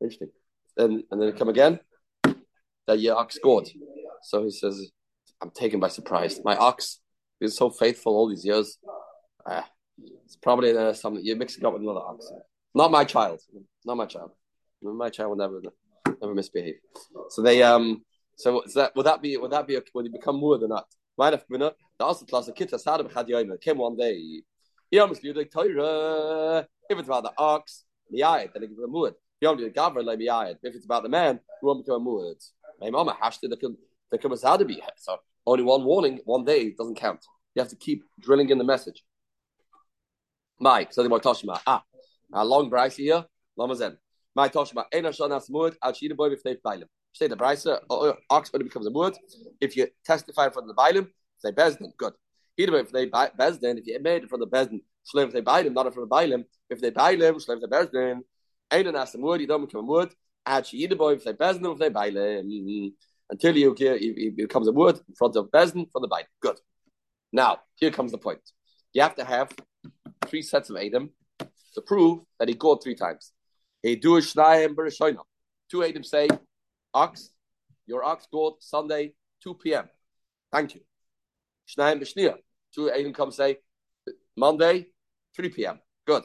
Interesting. 0.00 0.30
And, 0.76 1.02
and 1.10 1.20
then 1.20 1.32
come 1.32 1.48
again, 1.48 1.80
that 2.86 3.00
your 3.00 3.16
ox 3.16 3.38
God. 3.42 3.68
So 4.22 4.44
he 4.44 4.50
says, 4.50 4.90
I'm 5.42 5.50
taken 5.50 5.80
by 5.80 5.88
surprise. 5.88 6.40
My 6.44 6.56
ox 6.56 7.00
is 7.40 7.56
so 7.56 7.70
faithful 7.70 8.14
all 8.14 8.28
these 8.28 8.44
years. 8.44 8.78
Uh, 9.44 9.62
it's 10.24 10.36
probably 10.36 10.76
uh, 10.76 10.92
something 10.92 11.24
you're 11.24 11.36
mixing 11.36 11.64
up 11.64 11.72
with 11.72 11.82
another 11.82 12.00
ox. 12.00 12.30
Not 12.74 12.90
my 12.90 13.04
child. 13.04 13.40
Not 13.84 13.96
my 13.96 14.06
child. 14.06 14.30
My 14.82 15.08
child 15.10 15.30
will 15.30 15.36
never 15.36 15.62
never 16.20 16.34
misbehave. 16.34 16.76
So 17.30 17.42
they 17.42 17.62
um 17.62 18.04
so 18.36 18.62
that 18.74 18.94
would 18.94 19.06
that 19.06 19.22
be 19.22 19.36
would 19.36 19.50
that 19.52 19.66
be 19.66 19.76
a, 19.76 19.82
would 19.94 20.06
he 20.06 20.12
become 20.12 20.38
more 20.38 20.58
than 20.58 20.70
that? 20.70 20.84
Might 21.18 21.32
have 21.32 21.48
been 21.48 21.60
the 21.60 21.74
also 21.98 22.26
class 22.26 22.46
of 22.48 22.56
had 22.56 23.26
yoim 23.26 23.60
came 23.60 23.78
one 23.78 23.96
day. 23.96 24.42
He 24.90 24.98
knew 24.98 25.32
the 25.32 25.44
Torah. 25.44 26.66
If 26.88 26.98
it's 26.98 27.08
about 27.08 27.24
the 27.24 27.32
ox, 27.36 27.84
miyayit, 28.12 28.52
then 28.52 28.62
it 28.62 28.66
can 28.68 28.76
be 28.76 28.82
a 28.82 28.86
muad. 28.86 29.14
Only 29.44 29.64
the 29.64 29.70
governor 29.70 30.04
like 30.04 30.18
miyayit. 30.18 30.56
If 30.62 30.74
it's 30.74 30.84
about 30.84 31.02
the 31.02 31.08
man, 31.08 31.40
you 31.62 31.68
won't 31.68 31.84
become 31.84 32.02
a 32.02 32.04
muad. 32.04 32.42
My 32.80 32.90
mama 32.90 33.16
hashed 33.20 33.40
it. 33.42 33.50
The 33.50 34.64
be 34.64 34.82
so 34.96 35.14
uh, 35.14 35.16
only 35.46 35.64
one 35.64 35.84
warning, 35.84 36.20
one 36.24 36.44
day 36.44 36.70
doesn't 36.70 36.96
count. 36.96 37.24
You 37.54 37.60
have 37.62 37.70
to 37.70 37.76
keep 37.76 38.04
drilling 38.20 38.50
in 38.50 38.58
the 38.58 38.64
message. 38.64 39.02
Mike, 40.60 40.92
so 40.92 41.02
the 41.02 41.08
more 41.08 41.20
Toshma. 41.20 41.60
Ah, 41.66 41.82
a 42.32 42.44
long 42.44 42.70
Braisa 42.70 42.96
here. 42.96 43.24
Lamazen. 43.58 43.96
My 44.34 44.48
Toshma. 44.48 44.84
Ein 44.94 45.04
Ashon 45.04 45.34
As 45.34 45.48
Mud. 45.50 45.76
Al 45.82 45.92
Shina 45.92 46.16
Boy 46.16 46.30
B'Fnei 46.30 46.56
Bailim. 46.64 46.84
Say 47.12 47.28
the 47.28 47.36
Braisa. 47.36 47.80
Ox 48.30 48.52
when 48.52 48.62
it 48.62 48.64
becomes 48.64 48.86
a 48.86 48.90
mud. 48.90 49.16
If 49.60 49.76
you 49.76 49.88
testify 50.04 50.50
from 50.50 50.68
the 50.68 50.74
Bailim, 50.74 51.08
say 51.38 51.50
Bezdin. 51.50 51.92
Good. 51.96 52.12
Either 52.58 52.78
if 52.78 52.90
they 52.90 53.06
buy 53.06 53.30
Bezdin, 53.38 53.78
if 53.78 53.86
you 53.86 54.00
made 54.00 54.24
it 54.24 54.30
from 54.30 54.40
the 54.40 54.46
Bezdin, 54.46 54.80
if 55.14 55.32
they 55.32 55.42
Bailim, 55.42 55.72
not 55.72 55.92
from 55.94 56.08
the 56.08 56.14
Bailim. 56.14 56.44
If 56.68 56.80
they 56.80 56.90
buy 56.90 57.16
Bailim, 57.16 57.34
Shlev 57.34 57.60
they 57.60 57.66
Bezdin. 57.66 58.20
Ein 58.70 58.96
As 58.96 59.16
Mud. 59.16 59.40
You 59.40 59.46
don't 59.46 59.64
become 59.64 59.84
a 59.84 59.86
mud. 59.86 60.12
Al 60.44 60.62
Shina 60.62 60.96
Boy 60.96 61.16
B'Fnei 61.16 61.36
Bezdin. 61.36 61.72
If 61.72 61.78
they 61.78 61.90
Bailim. 61.90 62.92
Until 63.28 63.56
you, 63.56 63.74
get, 63.74 64.00
it 64.00 64.36
becomes 64.36 64.68
a 64.68 64.72
word 64.72 65.00
in 65.08 65.14
front 65.14 65.36
of 65.36 65.50
Bezdin 65.50 65.90
from 65.90 66.02
the 66.02 66.08
Bailim. 66.08 66.24
Good. 66.40 66.58
Now, 67.32 67.60
here 67.76 67.90
comes 67.90 68.12
the 68.12 68.18
point. 68.18 68.40
You 68.92 69.02
have 69.02 69.14
to 69.16 69.24
have 69.24 69.52
three 70.26 70.42
sets 70.42 70.70
of 70.70 70.76
Adam 70.76 71.10
to 71.74 71.80
prove 71.82 72.20
that 72.38 72.48
he 72.48 72.54
got 72.54 72.82
three 72.82 72.94
times. 72.94 73.32
He 73.82 73.96
do 73.96 74.16
a 74.16 74.20
Shnayim 74.20 74.74
Bereshoina. 74.74 75.18
Two 75.70 75.84
Adam 75.84 76.02
say, 76.02 76.28
Ox, 76.94 77.30
your 77.86 78.04
ox 78.04 78.26
got 78.32 78.62
Sunday, 78.62 79.12
2 79.42 79.54
p.m. 79.54 79.88
Thank 80.50 80.74
you. 80.74 80.80
Shnayim 81.68 82.00
Beshnia. 82.00 82.36
Two 82.76 82.90
Adam 82.90 83.14
come 83.14 83.30
say, 83.30 83.56
Monday, 84.36 84.88
3 85.34 85.48
p.m. 85.48 85.80
Good. 86.06 86.24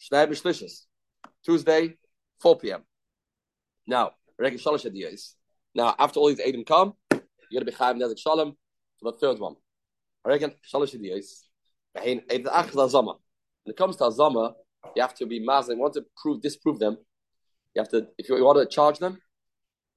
Shnayim 0.00 0.30
Beshlishis. 0.30 0.86
Tuesday, 1.44 1.98
4 2.40 2.58
p.m. 2.58 2.82
Now, 3.86 4.12
Regen 4.38 4.58
Shalosh. 4.58 4.86
Now, 5.74 5.94
after 5.98 6.20
all 6.20 6.28
these 6.28 6.40
Adam 6.40 6.64
come, 6.64 6.94
you're 7.50 7.60
to 7.60 7.66
be 7.66 7.72
Chaim 7.72 7.98
Nezik 7.98 8.18
Shalom 8.18 8.56
for 8.98 9.12
the 9.12 9.18
third 9.18 9.38
one. 9.38 9.56
Regen 10.24 10.54
Shalosh 10.72 10.94
ideas. 10.94 11.48
When 11.92 12.22
it 12.28 13.76
comes 13.76 13.96
to 13.96 14.04
Azama, 14.04 14.54
you 14.96 15.02
have 15.02 15.14
to 15.16 15.26
be 15.26 15.38
mazing. 15.38 15.78
Want 15.78 15.94
to 15.94 16.04
prove 16.16 16.40
disprove 16.40 16.78
them? 16.78 16.96
You 17.74 17.82
have 17.82 17.90
to 17.90 18.06
if 18.16 18.28
you 18.28 18.42
want 18.42 18.58
to 18.58 18.74
charge 18.74 18.98
them, 18.98 19.18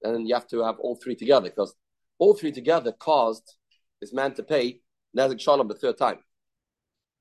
then 0.01 0.25
you 0.27 0.35
have 0.35 0.47
to 0.47 0.63
have 0.63 0.79
all 0.79 0.95
three 0.95 1.15
together 1.15 1.49
because 1.49 1.73
all 2.19 2.33
three 2.33 2.51
together 2.51 2.91
caused 2.91 3.55
this 4.01 4.13
man 4.13 4.33
to 4.35 4.43
pay 4.43 4.81
Nezik 5.17 5.39
Shalom 5.39 5.67
the 5.67 5.73
third 5.73 5.97
time. 5.97 6.19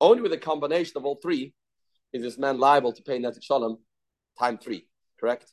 Only 0.01 0.23
with 0.23 0.33
a 0.33 0.39
combination 0.39 0.95
of 0.97 1.05
all 1.07 1.19
three 1.23 1.55
is 2.13 2.23
this 2.23 2.39
man 2.39 2.59
liable 2.59 2.93
to 2.93 3.03
pay 3.03 3.19
Nezik 3.19 3.43
Shalom 3.43 3.79
time 4.39 4.59
three. 4.59 4.87
Correct? 5.19 5.51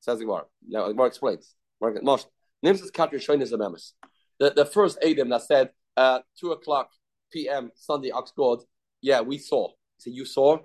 Says 0.00 0.20
the. 0.20 0.46
Now 0.68 0.92
the 0.92 1.02
explains. 1.04 1.54
Moshe. 1.82 2.26
Nims's 2.62 2.90
Katri 2.90 3.20
Shoin 3.20 3.40
is 3.42 3.52
a. 3.52 3.94
The 4.38 4.50
the 4.50 4.66
first 4.66 4.98
Adam 5.02 5.28
that 5.30 5.42
said 5.42 5.70
uh, 5.96 6.20
two 6.38 6.52
o'clock 6.52 6.90
p.m. 7.32 7.70
Sunday 7.74 8.10
Ox 8.10 8.32
God, 8.36 8.58
yeah, 9.00 9.20
we 9.20 9.38
saw. 9.38 9.70
So 9.98 10.10
you 10.10 10.24
saw? 10.24 10.58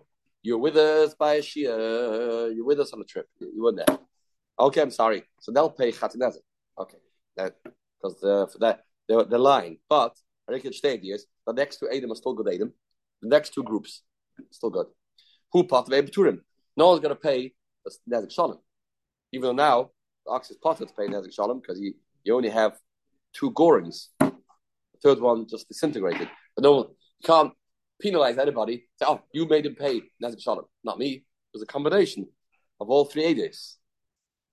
You're 0.43 0.57
with 0.57 0.75
us 0.75 1.13
by 1.13 1.35
a 1.35 1.41
Shia. 1.41 2.55
You're 2.55 2.65
with 2.65 2.79
us 2.79 2.93
on 2.93 3.01
a 3.01 3.05
trip. 3.05 3.27
You 3.39 3.63
weren't 3.63 3.77
there. 3.77 3.97
Okay, 4.59 4.81
I'm 4.81 4.91
sorry. 4.91 5.23
So 5.39 5.51
they'll 5.51 5.69
pay 5.69 5.91
Chatinezek. 5.91 6.43
Okay. 6.77 6.97
Because 7.35 8.23
uh, 8.23 8.47
for 8.51 8.59
that, 8.59 8.85
they're, 9.07 9.23
they're 9.23 9.39
lying. 9.39 9.77
But 9.87 10.15
I 10.49 10.59
stayed 10.71 11.03
years. 11.03 11.25
The 11.47 11.53
next 11.53 11.77
two 11.77 11.89
Adam 11.89 12.11
are 12.11 12.15
still 12.15 12.33
good 12.33 12.53
Adam. 12.53 12.73
The 13.21 13.29
next 13.29 13.53
two 13.53 13.63
groups, 13.63 14.01
still 14.51 14.69
good. 14.69 14.87
Who 15.53 15.63
part 15.63 15.91
of 15.91 16.11
Turim? 16.11 16.39
No 16.75 16.87
one's 16.87 17.01
going 17.01 17.15
to 17.15 17.19
pay 17.19 17.53
the 17.85 17.91
Nezek 18.09 18.31
Shalom. 18.31 18.57
Even 19.33 19.49
though 19.49 19.63
now, 19.63 19.89
the 20.25 20.31
ox 20.31 20.49
is 20.49 20.57
part 20.57 20.77
to 20.77 20.85
pay 20.85 21.07
Nezek 21.07 21.33
Shalom 21.33 21.59
because 21.59 21.79
you, 21.79 21.93
you 22.23 22.35
only 22.35 22.49
have 22.49 22.77
two 23.33 23.51
gorings. 23.51 24.07
The 24.19 24.31
third 25.03 25.19
one 25.19 25.47
just 25.47 25.67
disintegrated. 25.67 26.29
But 26.55 26.63
no 26.63 26.75
one 26.75 26.85
can't 27.23 27.53
penalize 28.01 28.37
anybody. 28.37 28.87
Say, 28.97 29.05
oh, 29.07 29.21
you 29.33 29.47
made 29.47 29.65
him 29.65 29.75
pay 29.75 30.01
Nezek 30.23 30.41
Shalom. 30.41 30.65
Not 30.83 30.99
me. 30.99 31.11
It 31.13 31.23
was 31.53 31.63
a 31.63 31.67
combination 31.67 32.27
of 32.79 32.89
all 32.89 33.05
three 33.05 33.25
Ades. 33.25 33.77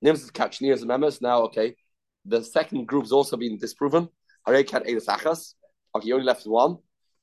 Nims 0.04 0.23
is 0.23 0.30
catch 0.30 0.61
near 0.61 0.76
members. 0.85 1.21
Now, 1.21 1.42
okay. 1.42 1.75
The 2.25 2.45
second 2.45 2.87
group's 2.87 3.12
also 3.12 3.37
been 3.37 3.59
disproven. 3.59 4.09
Harei 4.47 4.66
cat 4.66 4.85
Adas 4.85 5.07
Achas. 5.07 5.54
Okay, 5.95 6.09
you 6.09 6.14
only 6.14 6.26
left 6.26 6.47
one. 6.47 6.78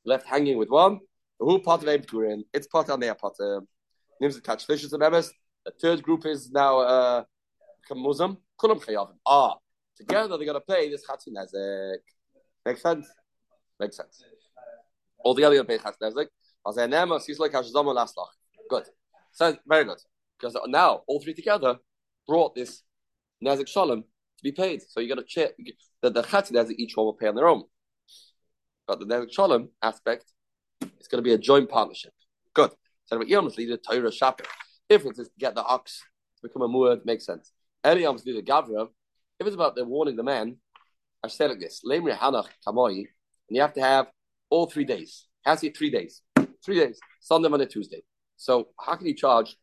Left 0.05 0.25
hanging 0.25 0.57
with 0.57 0.69
one. 0.69 0.99
Who 1.39 1.59
part 1.59 1.83
of 1.83 2.07
Turin? 2.07 2.43
It's 2.53 2.67
part 2.67 2.89
on 2.89 2.99
their 2.99 3.15
part. 3.15 3.35
Nims 3.39 4.29
is 4.29 4.39
catch 4.39 4.65
vicious 4.65 4.93
members. 4.93 5.31
The 5.65 5.71
third 5.81 6.03
group 6.03 6.25
is 6.25 6.51
now 6.51 6.79
uh 6.79 7.23
Muslim. 7.91 8.37
Kulam 8.59 8.83
Chayavim. 8.83 9.15
Ah, 9.25 9.55
together 9.97 10.37
they're 10.37 10.47
gonna 10.47 10.61
pay 10.61 10.89
this 10.89 11.03
Chatzin 11.05 11.33
Nezek. 11.35 11.97
Makes 12.65 12.81
sense? 12.81 13.07
Makes 13.79 13.97
sense 13.97 14.23
all 15.25 15.33
the 15.33 15.43
other 15.43 15.63
Bechas 15.63 15.95
Nezik. 16.01 16.27
As 16.65 16.77
I 16.77 16.85
never 16.85 17.19
sees 17.19 17.39
like 17.39 17.51
Hashzama 17.51 17.93
Laslach. 17.93 18.27
Good. 18.69 18.85
So 19.33 19.57
very 19.67 19.83
good. 19.83 19.97
Because 20.39 20.55
now 20.67 21.01
all 21.07 21.19
three 21.19 21.33
together 21.33 21.77
brought 22.27 22.55
this 22.55 22.83
Nezik 23.43 23.67
Shalom 23.67 24.03
to 24.03 24.43
be 24.43 24.51
paid. 24.51 24.83
So 24.87 24.99
you 24.99 25.09
got 25.09 25.21
to 25.21 25.25
check 25.27 25.51
that 26.01 26.13
the 26.13 26.21
Chatzi 26.21 26.51
Nezik 26.51 26.75
each 26.77 26.95
one 26.95 27.07
will 27.07 27.13
pay 27.13 27.27
on 27.27 27.35
their 27.35 27.47
own. 27.47 27.63
But 28.87 28.99
the 28.99 29.05
Nezik 29.05 29.33
Shalom 29.33 29.69
aspect 29.81 30.25
is 30.81 31.07
going 31.07 31.23
to 31.23 31.27
be 31.27 31.33
a 31.33 31.37
joint 31.37 31.69
partnership. 31.69 32.13
Good. 32.53 32.71
So 33.05 33.19
the 33.19 33.27
Yom 33.27 33.49
lead 33.57 33.69
the 33.69 33.77
Torah 33.77 34.11
Shapir. 34.11 34.45
If 34.89 35.05
it's 35.05 35.17
to 35.17 35.25
get 35.39 35.55
the 35.55 35.63
ox 35.63 36.03
to 36.37 36.47
become 36.47 36.61
a 36.61 36.67
muad, 36.67 36.97
it 36.97 37.05
makes 37.05 37.25
sense. 37.25 37.51
Any 37.83 38.03
Yom 38.03 38.17
lead 38.25 38.37
the 38.37 38.41
Gavra. 38.41 38.87
If 39.39 39.47
it's 39.47 39.55
about 39.55 39.75
the 39.75 39.85
warning 39.85 40.15
the 40.15 40.23
man, 40.23 40.57
I 41.23 41.27
said 41.27 41.49
like 41.49 41.59
this: 41.59 41.81
Lemri 41.85 42.15
Hanach 42.15 42.47
Kamoi, 42.65 42.97
and 42.97 43.05
you 43.49 43.61
have 43.61 43.73
to 43.73 43.81
have 43.81 44.07
all 44.49 44.67
three 44.67 44.85
days. 44.85 45.27
Has 45.43 45.61
he 45.61 45.69
three 45.69 45.89
days? 45.89 46.21
Three 46.63 46.79
days. 46.79 46.99
Sunday, 47.19 47.49
Monday, 47.49 47.65
Tuesday. 47.65 48.03
So 48.37 48.69
how 48.79 48.95
can 48.95 49.07
you 49.07 49.15
charge? 49.15 49.57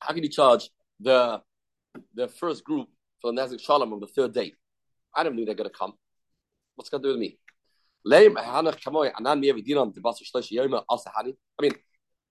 How 0.00 0.14
can 0.14 0.22
you 0.22 0.28
charge 0.28 0.70
the 0.98 1.40
the 2.14 2.28
first 2.28 2.64
group 2.64 2.88
for 3.20 3.32
the 3.32 3.40
Nazik 3.40 3.60
Shalom 3.60 3.92
on 3.92 4.00
the 4.00 4.06
third 4.06 4.32
day? 4.32 4.54
I 5.14 5.22
don't 5.22 5.36
know 5.36 5.44
they're 5.44 5.54
gonna 5.54 5.70
come. 5.70 5.94
What's 6.74 6.90
gonna 6.90 7.02
do 7.02 7.10
with 7.10 7.18
me? 7.18 7.38
I 8.08 8.30
mean, 11.60 11.74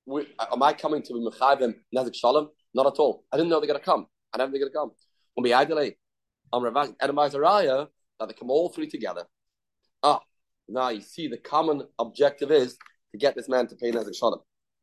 we, 0.06 0.28
am 0.52 0.64
I 0.64 0.74
coming 0.74 1.04
to 1.04 1.14
be 1.14 1.20
Mechayim 1.20 1.76
Nazik 1.96 2.16
Shalom? 2.16 2.50
Not 2.74 2.88
at 2.88 2.94
all. 2.94 3.24
I 3.32 3.38
didn't 3.38 3.50
know 3.50 3.60
they're 3.60 3.68
gonna 3.68 3.80
come. 3.80 4.08
I 4.34 4.40
know 4.40 4.50
they're 4.50 4.60
gonna 4.60 4.72
come. 4.72 4.92
When 5.36 5.44
we 5.44 5.50
delay, 5.66 5.96
I'm 6.52 6.64
Ravaz 6.64 6.96
Raya 7.00 7.88
that 8.20 8.28
they 8.28 8.34
come 8.34 8.50
all 8.50 8.70
three 8.70 8.90
together. 8.90 9.26
Ah, 10.02 10.22
now 10.68 10.90
you 10.90 11.02
see 11.02 11.28
the 11.28 11.38
common 11.38 11.84
objective 12.00 12.52
is 12.52 12.76
to 13.12 13.20
get 13.20 13.36
this 13.36 13.48
man 13.48 13.68
to 13.68 13.76
pay 13.76 13.92
Nezek 13.92 14.16
Shalom. 14.16 14.40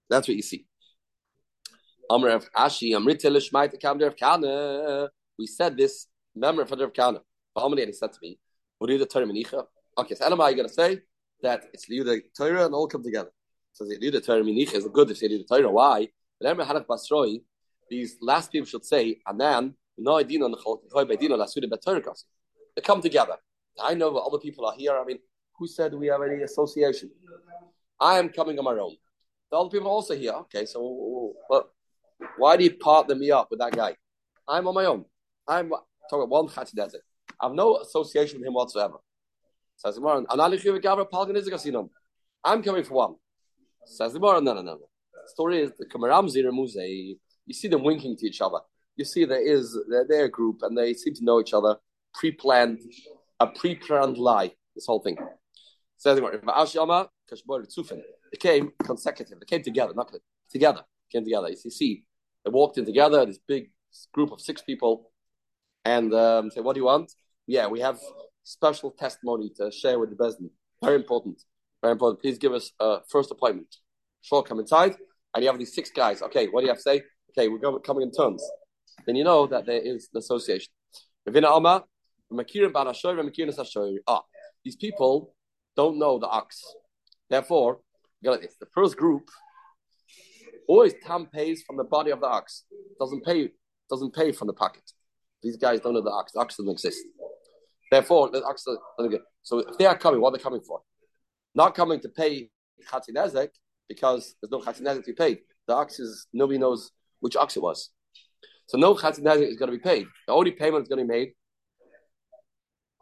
That's 0.08 0.28
what 0.28 0.36
you 0.36 0.42
see. 0.42 0.66
We 5.38 5.46
said 5.48 5.76
this 5.76 6.06
memory 6.36 6.64
Rav 6.64 6.92
Kana. 6.92 7.22
He 7.56 7.92
said 7.92 8.12
to 8.12 8.18
me, 8.22 8.38
"What 8.78 8.86
do 8.86 8.98
the 8.98 9.06
Torah 9.06 9.26
minicha?" 9.26 9.66
Okay, 9.98 10.14
so 10.14 10.28
Elamai, 10.28 10.50
you 10.50 10.56
going 10.56 10.68
to 10.68 10.74
say 10.74 11.00
that 11.42 11.64
it's 11.72 11.86
the 11.86 12.22
Torah 12.36 12.66
and 12.66 12.74
all 12.74 12.86
come 12.86 13.02
together. 13.02 13.30
So 13.72 13.84
the 13.84 14.10
the 14.10 14.20
Torah 14.20 14.42
minicha 14.42 14.74
is 14.74 14.86
good 14.92 15.10
if 15.10 15.18
the 15.20 15.44
Torah. 15.48 15.70
Why? 15.70 16.08
These 17.88 18.16
last 18.20 18.52
people 18.52 18.66
should 18.66 18.84
say, 18.84 19.20
"Anan 19.26 19.74
no 19.98 20.18
idina 20.18 20.44
on 20.44 20.50
the 20.50 22.16
They 22.74 22.82
come 22.82 23.00
together. 23.00 23.36
I 23.82 23.94
know 23.94 24.10
what 24.10 24.26
other 24.26 24.38
people 24.38 24.66
are 24.66 24.74
here. 24.74 24.96
I 24.96 25.04
mean, 25.04 25.18
who 25.58 25.66
said 25.66 25.94
we 25.94 26.08
have 26.08 26.22
any 26.22 26.42
association? 26.42 27.10
I 28.00 28.18
am 28.18 28.28
coming 28.28 28.58
on 28.58 28.64
my 28.64 28.72
own. 28.72 28.96
The 29.50 29.56
other 29.56 29.70
people 29.70 29.88
are 29.88 29.90
also 29.90 30.14
here. 30.14 30.32
Okay, 30.32 30.66
so 30.66 31.34
but 31.48 31.70
why 32.36 32.56
do 32.56 32.64
you 32.64 32.74
partner 32.76 33.14
me 33.14 33.30
up 33.30 33.48
with 33.50 33.60
that 33.60 33.74
guy? 33.74 33.96
I'm 34.48 34.66
on 34.68 34.74
my 34.74 34.84
own. 34.84 35.04
I'm 35.48 35.70
talking 36.10 36.24
about 36.24 36.28
one 36.28 36.48
Chatzidezek. 36.48 37.00
I 37.40 37.46
have 37.46 37.54
no 37.54 37.78
association 37.78 38.40
with 38.40 38.48
him 38.48 38.54
whatsoever. 38.54 38.96
Says 39.76 39.94
the 39.96 40.00
Gemara, 40.00 40.24
I'm 42.44 42.62
coming 42.62 42.84
for 42.84 42.94
one. 42.94 43.14
Says 43.84 44.12
the 44.12 44.18
Gemara, 44.18 44.40
no, 44.40 44.54
no, 44.54 44.62
no. 44.62 44.78
The 44.78 45.28
story 45.28 45.60
is 45.60 45.72
the 45.78 45.86
Kamaramzi 45.86 46.78
a. 46.78 47.16
You 47.46 47.54
see 47.54 47.68
them 47.68 47.84
winking 47.84 48.16
to 48.16 48.26
each 48.26 48.40
other. 48.40 48.58
You 48.96 49.04
see 49.04 49.24
there 49.24 49.40
is 49.40 49.78
they're, 50.08 50.24
a 50.24 50.30
group 50.30 50.62
and 50.62 50.76
they 50.76 50.94
seem 50.94 51.14
to 51.14 51.24
know 51.24 51.40
each 51.40 51.52
other. 51.52 51.76
Pre-planned, 52.14 52.80
a 53.38 53.46
pre-planned 53.46 54.16
lie. 54.16 54.52
This 54.74 54.86
whole 54.86 55.00
thing. 55.00 55.18
Says 55.98 56.18
the 56.18 57.08
It 58.32 58.40
came 58.40 58.72
consecutive. 58.82 59.40
They 59.40 59.46
came 59.46 59.62
together, 59.62 59.92
not 59.94 60.12
together. 60.50 60.82
Came 61.12 61.24
together. 61.24 61.48
You 61.48 61.70
see, 61.70 62.04
they 62.44 62.50
walked 62.50 62.78
in 62.78 62.84
together. 62.84 63.24
This 63.26 63.38
big 63.46 63.70
group 64.12 64.32
of 64.32 64.40
six 64.40 64.62
people, 64.62 65.10
and 65.84 66.12
um, 66.12 66.50
say, 66.50 66.60
"What 66.60 66.74
do 66.74 66.80
you 66.80 66.86
want?" 66.86 67.12
Yeah, 67.46 67.68
we 67.68 67.80
have 67.80 67.98
special 68.46 68.90
testimony 68.92 69.50
to 69.56 69.70
share 69.70 69.98
with 69.98 70.10
the 70.10 70.16
Bezdin. 70.16 70.50
Very 70.82 70.96
important. 70.96 71.42
Very 71.82 71.92
important. 71.92 72.22
Please 72.22 72.38
give 72.38 72.52
us 72.52 72.72
a 72.80 72.98
first 73.08 73.30
appointment. 73.30 73.74
Sure, 74.22 74.42
come 74.42 74.60
inside. 74.60 74.94
And 75.34 75.42
you 75.42 75.50
have 75.50 75.58
these 75.58 75.74
six 75.74 75.90
guys. 75.90 76.22
Okay, 76.22 76.46
what 76.48 76.60
do 76.60 76.66
you 76.66 76.70
have 76.70 76.78
to 76.78 76.82
say? 76.82 77.02
Okay, 77.30 77.48
we're 77.48 77.58
going, 77.58 77.80
coming 77.82 78.02
in 78.02 78.12
turns. 78.12 78.42
Then 79.04 79.16
you 79.16 79.24
know 79.24 79.46
that 79.46 79.66
there 79.66 79.80
is 79.80 80.08
an 80.14 80.18
association. 80.18 80.72
Ah, 84.08 84.22
these 84.64 84.76
people 84.76 85.34
don't 85.76 85.98
know 85.98 86.18
the 86.18 86.28
ox. 86.28 86.62
Therefore, 87.28 87.80
like 88.22 88.40
this. 88.40 88.56
The 88.58 88.66
first 88.74 88.96
group 88.96 89.28
Always 90.68 90.94
Tam 91.04 91.26
pays 91.26 91.62
from 91.62 91.76
the 91.76 91.84
body 91.84 92.10
of 92.10 92.20
the 92.20 92.26
ox. 92.26 92.64
Doesn't 92.98 93.24
pay 93.24 93.50
doesn't 93.88 94.14
pay 94.14 94.32
from 94.32 94.48
the 94.48 94.52
pocket. 94.52 94.82
These 95.42 95.56
guys 95.56 95.80
don't 95.80 95.94
know 95.94 96.02
the 96.02 96.10
ox. 96.10 96.32
The 96.32 96.40
ox 96.40 96.56
doesn't 96.56 96.72
exist. 96.72 96.98
Therefore. 97.90 98.30
So 99.42 99.58
if 99.58 99.78
they 99.78 99.86
are 99.86 99.96
coming, 99.96 100.20
what 100.20 100.32
are 100.32 100.36
they 100.36 100.42
coming 100.42 100.60
for? 100.60 100.80
Not 101.54 101.74
coming 101.74 102.00
to 102.00 102.08
pay 102.08 102.50
chatinezek 102.90 103.48
because 103.88 104.34
there's 104.40 104.50
no 104.50 104.60
chatinezek 104.60 105.04
to 105.04 105.12
be 105.12 105.12
paid. 105.12 105.38
The 105.66 105.74
ox 105.74 105.98
is 105.98 106.26
nobody 106.32 106.58
knows 106.58 106.90
which 107.20 107.36
ox 107.36 107.56
it 107.56 107.62
was. 107.62 107.90
So 108.66 108.78
no 108.78 108.94
chatinezek 108.94 109.48
is 109.48 109.56
going 109.56 109.70
to 109.70 109.78
be 109.78 109.82
paid. 109.82 110.06
The 110.26 110.32
only 110.32 110.50
payment 110.50 110.82
that's 110.82 110.88
going 110.88 111.06
to 111.06 111.12
be 111.12 111.18
made 111.18 111.32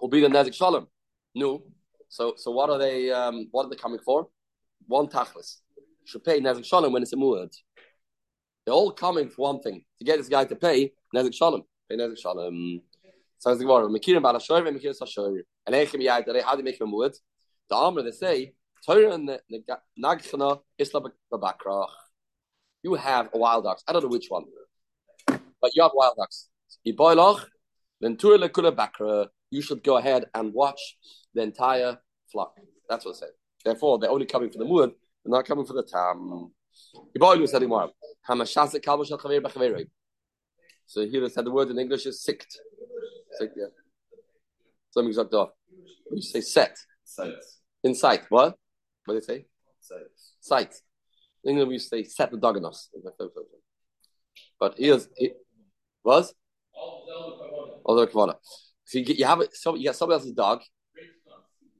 will 0.00 0.08
be 0.08 0.20
the 0.20 0.28
nezik 0.28 0.54
shalom. 0.54 0.86
No. 1.34 1.62
So 2.08 2.34
so 2.36 2.50
what 2.50 2.70
are 2.70 2.78
they? 2.78 3.10
Um, 3.10 3.48
what 3.50 3.66
are 3.66 3.70
they 3.70 3.76
coming 3.76 4.00
for? 4.04 4.28
One 4.86 5.08
tachlis 5.08 5.56
should 6.04 6.24
pay 6.24 6.40
nezik 6.40 6.64
shalom 6.64 6.92
when 6.92 7.02
it's 7.02 7.12
a 7.12 7.16
muad. 7.16 7.52
They're 8.64 8.74
all 8.74 8.92
coming 8.92 9.28
for 9.30 9.42
one 9.42 9.60
thing 9.60 9.84
to 9.98 10.04
get 10.04 10.18
this 10.18 10.28
guy 10.28 10.44
to 10.44 10.56
pay 10.56 10.92
nezik 11.14 11.34
shalom. 11.34 11.62
Pay 11.88 11.96
nezik 11.96 12.18
shalom. 12.18 12.82
Sounds 13.38 13.58
like 13.58 13.68
what? 13.68 13.84
Mekirim 13.84 14.22
bala 14.22 14.38
and 14.38 14.78
mekirim. 14.78 15.40
And 15.66 16.02
yai 16.02 16.22
do 16.22 16.32
they? 16.32 16.40
The 16.40 17.76
armor 17.76 18.02
they 18.02 18.10
say 18.10 18.52
Torah 18.84 19.12
and 19.14 19.28
the 19.28 19.40
nagchana 20.02 20.60
isla 20.78 21.10
bakrach. 21.32 21.88
You 22.82 22.94
have 22.94 23.30
a 23.32 23.38
wild 23.38 23.66
ox. 23.66 23.82
I 23.88 23.92
don't 23.92 24.02
know 24.02 24.08
which 24.08 24.26
one, 24.28 24.44
but 25.26 25.74
you 25.74 25.82
have 25.82 25.92
wild 25.94 26.16
ox. 26.20 26.48
Iboilach, 26.86 27.46
then 28.00 28.16
Torah 28.16 28.38
lekula 28.38 28.72
bakra. 28.74 29.28
You 29.50 29.62
should 29.62 29.82
go 29.82 29.96
ahead 29.96 30.26
and 30.34 30.52
watch 30.52 30.96
the 31.32 31.42
entire 31.42 31.98
flock. 32.30 32.54
That's 32.88 33.04
what 33.04 33.12
it 33.12 33.18
said. 33.18 33.30
Therefore, 33.64 33.98
they're 33.98 34.10
only 34.10 34.26
coming 34.26 34.50
for 34.50 34.58
the 34.58 34.64
muad 34.64 34.92
they're 35.24 35.32
not 35.32 35.46
coming 35.46 35.64
for 35.64 35.72
the 35.72 35.82
tam. 35.82 36.50
So 40.86 41.06
here 41.06 41.20
they 41.20 41.28
said 41.28 41.44
the 41.46 41.50
word 41.50 41.70
in 41.70 41.78
English 41.78 42.06
is 42.06 42.22
sicked. 42.22 42.58
Sick, 43.38 43.50
yeah. 43.56 43.66
Something 44.90 45.08
exact 45.08 45.34
off. 45.34 45.50
You 46.12 46.22
say 46.22 46.40
set. 46.40 46.76
Sight. 47.04 47.32
In 47.82 47.94
sight. 47.94 48.22
What? 48.28 48.56
What 49.04 49.14
do 49.14 49.20
they 49.20 49.26
say? 49.26 49.46
Sight. 49.80 49.98
Sight. 50.40 50.74
In 51.42 51.50
England 51.50 51.70
we 51.70 51.78
say 51.78 52.04
set 52.04 52.30
the 52.30 52.38
dog 52.38 52.56
on 52.56 52.66
us. 52.66 52.88
But 54.58 54.76
here's 54.78 55.08
it 55.16 55.36
was 56.04 56.34
other 57.86 58.06
kavana. 58.06 58.36
So 58.84 58.98
you, 58.98 59.04
get, 59.04 59.18
you 59.18 59.24
have 59.24 59.40
it. 59.40 59.54
So 59.54 59.74
you 59.74 59.84
get 59.84 59.96
somebody 59.96 60.18
else's 60.18 60.32
dog. 60.32 60.62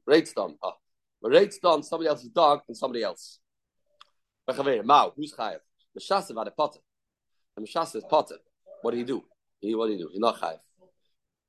Rates 0.06 0.32
done. 0.32 0.56
Oh. 0.62 0.68
Ah. 0.68 0.74
But 1.22 1.32
rates 1.32 1.58
done 1.58 1.82
somebody 1.82 2.08
else's 2.08 2.28
dog 2.28 2.60
and 2.68 2.76
somebody 2.76 3.02
else. 3.02 3.40
Mao, 4.46 5.12
who's 5.16 5.34
chayav? 5.34 5.60
Meshasa 5.98 6.36
had 6.36 6.48
a 6.48 6.50
potter. 6.50 6.80
And 7.56 7.66
Meshasa 7.66 7.96
is 7.96 8.04
potter. 8.04 8.36
What 8.82 8.90
do 8.90 8.98
you 8.98 9.04
do? 9.04 9.24
He, 9.60 9.74
what 9.74 9.86
do 9.86 9.92
you 9.92 9.98
do? 9.98 10.08
He's 10.12 10.20
not 10.20 10.38
chayav. 10.38 10.58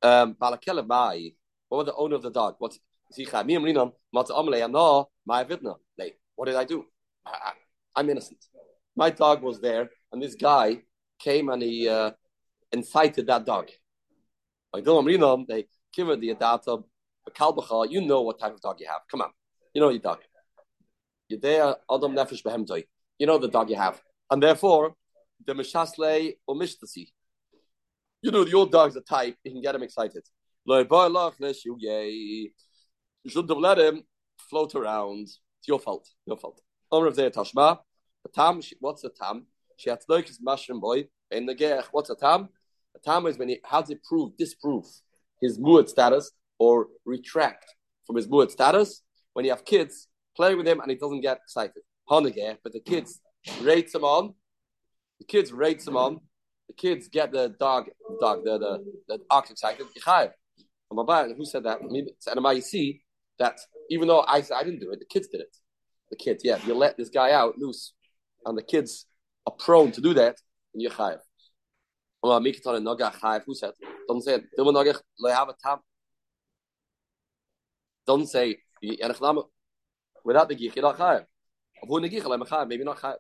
Um, 0.02 0.36
Balakela 0.36 0.86
Mai. 0.86 1.32
What 1.70 1.80
was 1.80 1.88
the 1.88 1.96
owner 1.96 2.16
of 2.16 2.22
the 2.22 2.32
dog? 2.32 2.56
What's 2.60 2.80
is 3.10 3.18
he 3.18 3.26
chayav? 3.26 3.46
Me 3.46 3.56
and 3.56 3.66
Rinon. 3.66 3.92
Mata 4.14 4.34
Amalei. 4.34 4.70
No, 4.70 5.10
my 5.26 5.44
vidna. 5.44 5.76
What 6.36 6.46
did 6.46 6.56
I 6.56 6.66
do? 6.66 6.86
I, 7.26 7.54
I, 7.96 8.00
am 8.00 8.10
innocent. 8.10 8.46
My 8.96 9.10
dog 9.10 9.42
was 9.42 9.60
there, 9.62 9.90
and 10.12 10.22
this 10.22 10.36
guy 10.36 10.82
came 11.20 11.50
and 11.50 11.62
he 11.62 11.88
uh, 11.88 12.12
incited 12.72 13.28
that 13.28 13.46
dog. 13.46 13.70
Like 14.74 14.84
Dilma 14.84 15.06
Rinon, 15.06 15.46
they 15.48 15.66
give 15.94 16.08
her 16.08 16.16
the 16.16 16.36
adata. 16.36 16.84
Kalbacha, 17.32 17.90
you 17.90 18.02
know 18.02 18.22
what 18.22 18.40
type 18.40 18.54
of 18.54 18.62
dog 18.62 18.80
you 18.80 18.88
have. 18.88 19.02
Come 19.10 19.22
on, 19.22 19.32
you 19.74 19.82
know 19.82 19.90
your 19.90 20.00
dog. 20.00 20.20
You're 21.28 21.40
there, 21.40 21.76
Adam 21.92 22.14
Nefesh 22.16 22.44
Behemtoi. 22.44 22.84
You 23.18 23.26
know 23.26 23.40
the 23.40 23.48
dog 23.48 23.70
you 23.70 23.78
have. 23.78 24.00
And 24.30 24.44
therefore, 24.44 24.94
the 25.46 25.54
Meshasle 25.54 26.34
or. 26.46 26.56
You 28.26 28.32
know, 28.32 28.44
the 28.44 28.54
old 28.54 28.72
dog's 28.72 28.96
a 28.96 29.02
type, 29.02 29.38
you 29.44 29.52
can 29.52 29.62
get 29.62 29.76
him 29.76 29.84
excited. 29.84 30.24
You 30.66 30.82
shouldn't 33.28 33.50
have 33.52 33.60
let 33.60 33.78
him 33.78 34.02
float 34.50 34.74
around. 34.74 35.26
It's 35.26 35.68
your 35.68 35.78
fault. 35.78 36.10
Your 36.26 36.36
fault. 36.36 36.60
What's 36.90 37.20
a 37.20 39.10
tam? 39.10 39.46
She 39.78 39.92
had 39.92 40.02
to 40.02 40.24
his 40.24 40.40
mushroom 40.42 40.80
boy 40.80 41.08
in 41.30 41.46
the 41.46 41.54
gech. 41.54 41.84
What's 41.92 42.10
a 42.10 42.16
tam? 42.16 42.50
A 42.96 43.00
tam 43.00 43.28
is 43.28 43.38
when 43.38 43.50
he 43.50 43.60
has 43.64 43.90
to 43.90 43.96
prove, 44.10 44.36
disprove 44.38 44.88
his 45.40 45.60
muad 45.60 45.88
status 45.88 46.32
or 46.58 46.88
retract 47.06 47.76
from 48.08 48.16
his 48.16 48.28
muad 48.28 48.50
status. 48.50 49.04
When 49.34 49.46
you 49.46 49.52
have 49.52 49.66
kids, 49.66 50.08
play 50.36 50.56
with 50.56 50.68
him 50.68 50.80
and 50.80 50.90
he 50.90 50.98
doesn't 50.98 51.22
get 51.22 51.38
excited. 51.44 51.84
Honegah, 52.10 52.58
but 52.64 52.74
the 52.74 52.80
kids 52.80 53.22
rates 53.62 53.94
him 53.94 54.04
on. 54.04 54.34
The 55.20 55.26
kids 55.26 55.54
rates 55.54 55.88
him 55.88 55.96
on. 55.96 56.22
The 56.68 56.74
kids 56.74 57.08
get 57.08 57.32
the 57.32 57.56
dog, 57.60 57.86
the 57.86 58.18
dog, 58.20 58.44
the 58.44 58.58
the, 58.58 58.84
the 59.08 59.20
ox 59.30 59.52
excited. 59.52 59.86
Who 59.86 61.46
said 61.46 61.64
that? 61.64 61.82
And 61.82 61.96
you 62.56 62.62
see 62.62 63.02
that 63.40 63.60
even 63.90 64.08
though 64.08 64.22
I 64.22 64.38
I 64.38 64.64
didn't 64.64 64.80
do 64.80 64.92
it, 64.92 65.00
the 65.00 65.06
kids 65.06 65.28
did 65.28 65.42
it. 65.42 65.56
The 66.10 66.16
kids, 66.18 66.44
yeah, 66.44 66.58
you 66.66 66.76
let 66.76 66.98
this 66.98 67.10
guy 67.10 67.32
out 67.32 67.58
loose, 67.58 67.94
and 68.46 68.58
the 68.58 68.64
kids 68.64 69.08
are 69.48 69.54
prone 69.54 69.92
to 69.92 70.02
do 70.02 70.14
that, 70.14 70.38
and 70.74 70.82
you're 70.82 70.92
chayiv. 70.92 71.20
Who 73.46 73.56
said? 73.56 73.74
Don't 74.08 74.22
say. 74.22 74.44
Don't 78.08 78.28
say 78.28 78.58
without 80.24 80.50
the 80.50 80.56
gich, 80.56 80.76
you're 80.76 80.84
not 80.84 80.98
chayav. 80.98 81.26
Maybe 82.68 82.84
not 82.84 82.98
chayav. 82.98 83.16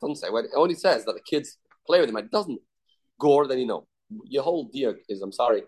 Don't 0.00 0.16
say. 0.16 0.28
It 0.28 0.50
only 0.56 0.74
says 0.74 1.04
that 1.04 1.14
the 1.14 1.20
kids 1.20 1.58
play 1.86 2.00
with 2.00 2.10
him. 2.10 2.16
It 2.16 2.30
doesn't 2.30 2.60
gore. 3.24 3.46
Then 3.48 3.58
you 3.62 3.66
know 3.66 3.86
your 4.34 4.44
whole 4.48 4.64
deal 4.76 4.94
is. 5.08 5.22
I'm 5.22 5.36
sorry, 5.42 5.62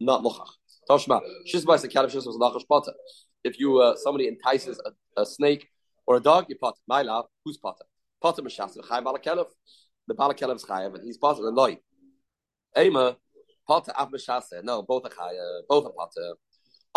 not 0.00 0.22
mochach. 0.26 0.52
Toshma 0.90 1.20
shisbais 1.50 1.82
the 1.82 1.88
kalif 1.94 2.10
shisbais 2.14 2.38
lachash 2.44 2.66
potter. 2.72 2.94
If 3.48 3.60
you 3.60 3.68
uh, 3.84 3.94
somebody 4.04 4.26
entices 4.32 4.78
a, 4.88 4.90
a, 5.20 5.26
snake 5.26 5.68
or 6.06 6.16
a 6.16 6.20
dog, 6.20 6.46
you 6.48 6.56
pot. 6.56 6.76
My 6.88 7.02
love, 7.02 7.26
who's 7.44 7.58
potter? 7.58 7.84
Potter 8.22 8.42
mishas 8.42 8.76
chayav 8.90 9.04
balakelef. 9.04 9.50
The 10.08 10.14
balakelef 10.14 10.56
is 10.56 10.64
chayav, 10.64 10.94
and 10.94 11.04
he's 11.04 11.18
potter 11.18 11.46
and 11.48 11.56
loy. 11.56 11.78
Ema 12.76 13.16
potter 13.68 13.92
af 13.98 14.10
mishase. 14.10 14.62
No, 14.62 14.82
both 14.82 15.04
are 15.04 15.10
chayav. 15.10 15.60
Both 15.68 15.86
are 15.86 15.92
potter. 15.92 16.34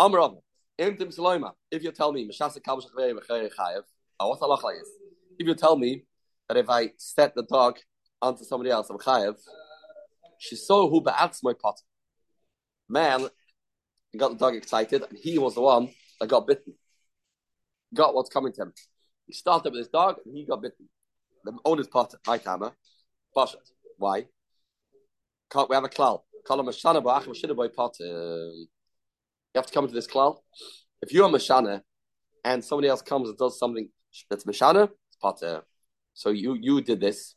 Amrav. 0.00 0.38
If 0.80 1.82
you 1.82 1.90
tell 1.90 2.12
me, 2.12 2.30
oh, 4.20 4.28
what's 4.28 4.42
Allah 4.42 4.60
is? 4.80 4.88
If 5.40 5.46
you 5.48 5.54
tell 5.56 5.76
me 5.76 6.04
that 6.48 6.56
if 6.56 6.70
I 6.70 6.90
set 6.96 7.34
the 7.34 7.42
dog 7.42 7.78
onto 8.22 8.44
somebody 8.44 8.70
else, 8.70 8.88
I'm 8.88 8.98
chayev, 8.98 9.34
she 10.38 10.56
saw 10.56 10.88
who 10.88 11.00
beats 11.02 11.42
my 11.42 11.52
pot. 11.52 11.80
Man 12.88 13.28
got 14.16 14.30
the 14.30 14.38
dog 14.38 14.54
excited, 14.54 15.02
and 15.08 15.18
he 15.18 15.38
was 15.38 15.54
the 15.54 15.60
one 15.60 15.90
that 16.20 16.28
got 16.28 16.46
bitten. 16.46 16.74
Got 17.94 18.14
what's 18.14 18.30
coming 18.30 18.52
to 18.54 18.62
him. 18.62 18.72
He 19.26 19.32
started 19.32 19.72
with 19.72 19.80
his 19.80 19.88
dog, 19.88 20.16
and 20.24 20.34
he 20.34 20.46
got 20.46 20.62
bitten. 20.62 20.88
The 21.44 21.52
owner's 21.64 21.86
pot, 21.86 22.14
my 22.26 22.38
timer, 22.38 22.72
Bashat. 23.36 23.56
Why? 23.96 24.26
Can't 25.50 25.68
we 25.68 25.74
have 25.74 25.84
a 25.84 25.88
klal? 25.88 26.22
Call 26.46 26.60
him 26.60 26.68
a 26.68 26.72
shana 26.72 27.02
pot. 27.74 27.96
Uh, 28.00 28.04
you 28.04 28.66
have 29.54 29.66
to 29.66 29.72
come 29.72 29.86
to 29.86 29.94
this 29.94 30.06
klal. 30.06 30.38
If 31.02 31.12
you're 31.12 31.26
a 31.26 31.30
mashana 31.30 31.82
and 32.44 32.64
somebody 32.64 32.88
else 32.88 33.02
comes 33.02 33.28
and 33.28 33.38
does 33.38 33.58
something 33.58 33.88
that's 34.28 34.44
mashana, 34.44 34.84
it's 34.84 35.16
pater. 35.22 35.62
So 36.14 36.30
you 36.30 36.54
you 36.54 36.80
did 36.80 37.00
this, 37.00 37.34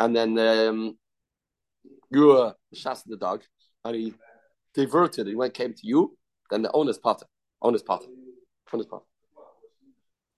and 0.00 0.16
then 0.16 0.38
um, 0.38 0.98
you 2.12 2.26
were 2.26 2.54
shas 2.74 3.02
the 3.06 3.16
dog, 3.16 3.42
and 3.84 3.96
he 3.96 4.14
diverted. 4.74 5.26
He 5.26 5.34
went 5.34 5.54
came 5.54 5.74
to 5.74 5.86
you. 5.86 6.16
Then 6.50 6.62
the 6.62 6.72
owner's 6.72 6.98
pater. 6.98 7.26
Owner's 7.60 7.82
pater. 7.82 8.06
Owner's 8.72 8.86
pater. 8.86 9.04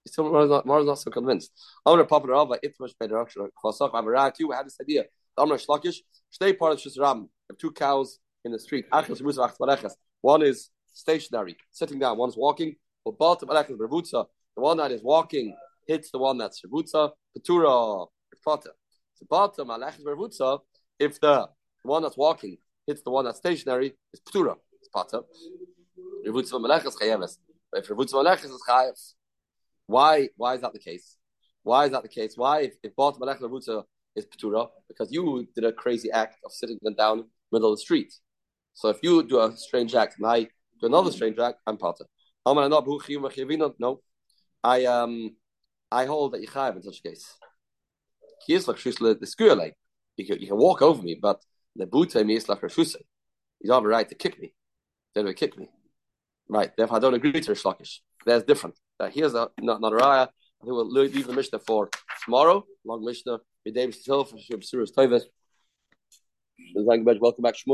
Still, 0.07 0.31
Mara's 0.31 0.51
not, 0.51 0.67
Mara's 0.67 0.87
not 0.87 0.99
so 0.99 1.11
convinced. 1.11 1.51
Owner 1.87 2.05
Papa 2.05 2.27
Rava, 2.27 2.59
Itmash 2.65 2.93
Pederaksha, 3.01 3.49
Kvasach, 3.63 3.93
Avarak, 3.93 4.35
you 4.39 4.51
had 4.51 4.67
this 4.67 4.77
idea. 4.81 5.05
Amr 5.37 5.57
Shlakish, 5.57 5.97
stay 6.31 6.53
part 6.53 6.75
of 6.75 6.79
Shizram. 6.79 7.29
Have 7.49 7.59
two 7.59 7.73
cows 7.73 8.19
in 8.45 8.53
the 8.53 8.59
street. 8.59 8.85
One 10.21 10.43
is 10.43 10.71
stationary, 10.93 11.57
sitting 11.73 11.99
down. 11.99 12.19
One's 12.19 12.37
walking. 12.37 12.77
But 13.05 13.19
bottom 13.19 13.49
the 13.49 14.29
one 14.55 14.77
that 14.77 14.93
is 14.93 15.03
walking 15.03 15.57
hits 15.87 16.11
the 16.11 16.19
one 16.19 16.39
that's 16.39 16.63
revutza. 16.63 17.11
Petura 17.37 18.07
alechis 19.31 20.61
If 20.99 21.21
the 21.21 21.49
one 21.85 22.03
that's 22.03 22.17
walking 22.17 22.57
hits 22.87 23.03
the 23.03 23.11
one 23.11 23.25
that's 23.25 23.39
stationary, 23.39 23.95
it's 24.13 24.23
petura. 24.23 24.57
It's 24.81 24.89
pata. 24.89 25.23
Chayeves. 27.01 27.39
If 27.73 27.89
revutza 27.89 28.15
malechis 28.15 28.47
is 28.47 28.63
chayev, 28.69 29.15
why? 29.87 30.29
Why 30.37 30.55
is 30.55 30.61
that 30.63 30.73
the 30.73 30.79
case? 30.79 31.17
Why 31.63 31.87
is 31.87 31.93
that 31.93 32.03
the 32.03 32.09
case? 32.09 32.35
Why, 32.37 32.61
if, 32.63 32.75
if 32.83 32.97
bottom 32.97 33.23
alechis 33.23 33.41
revutza 33.41 33.85
is 34.17 34.27
petura, 34.27 34.69
because 34.89 35.13
you 35.13 35.47
did 35.55 35.65
a 35.65 35.73
crazy 35.73 36.11
act 36.11 36.37
of 36.45 36.53
sitting 36.53 36.79
them 36.83 36.95
down 36.95 37.25
middle 37.53 37.73
of 37.73 37.79
the 37.79 37.83
street. 37.83 38.13
So 38.75 38.89
if 38.89 38.99
you 39.03 39.23
do 39.23 39.41
a 39.41 39.57
strange 39.57 39.95
act 39.95 40.17
and 40.19 40.27
I 40.27 40.49
do 40.81 40.87
another 40.87 41.11
strange 41.13 41.39
act, 41.39 41.61
I'm 41.67 41.77
potter. 41.77 42.07
No, 42.47 44.01
I 44.63 44.85
um, 44.85 45.37
I 45.91 46.05
hold 46.07 46.33
that 46.33 46.41
you 46.41 46.49
chayav 46.49 46.77
in 46.77 46.83
such 46.83 47.01
a 47.05 47.09
case. 47.09 47.27
The 48.47 49.95
you 50.17 50.47
can 50.47 50.57
walk 50.57 50.83
over 50.83 51.03
me, 51.03 51.19
but 51.21 51.41
the 51.77 51.87
boot 51.87 52.15
me 52.27 52.37
is 52.37 52.49
like 52.49 52.61
shusle. 52.61 52.97
He's 53.61 53.71
right 53.71 54.09
to 54.09 54.15
kick 54.15 54.41
me. 54.41 54.55
Then 55.15 55.27
he 55.27 55.35
kick 55.35 55.59
me. 55.59 55.69
Right. 56.49 56.71
Therefore, 56.77 56.97
I 56.97 57.01
don't 57.01 57.15
agree 57.15 57.33
to 57.33 57.53
Shlakish. 57.53 58.01
That's 58.27 58.45
different. 58.45 58.79
Uh, 59.01 59.09
here's 59.09 59.35
a 59.35 59.49
not, 59.61 59.81
not 59.81 59.93
a 59.93 59.97
raya. 59.97 60.29
I 60.29 60.65
think 60.65 60.77
we'll 60.77 60.91
leave 60.91 61.27
the 61.27 61.33
Mishnah 61.33 61.61
for 61.61 61.89
tomorrow. 62.25 62.65
Long 62.85 63.05
Mishnah. 63.05 63.39
Welcome 63.67 63.91
back, 67.43 67.55
Shmuel. 67.55 67.73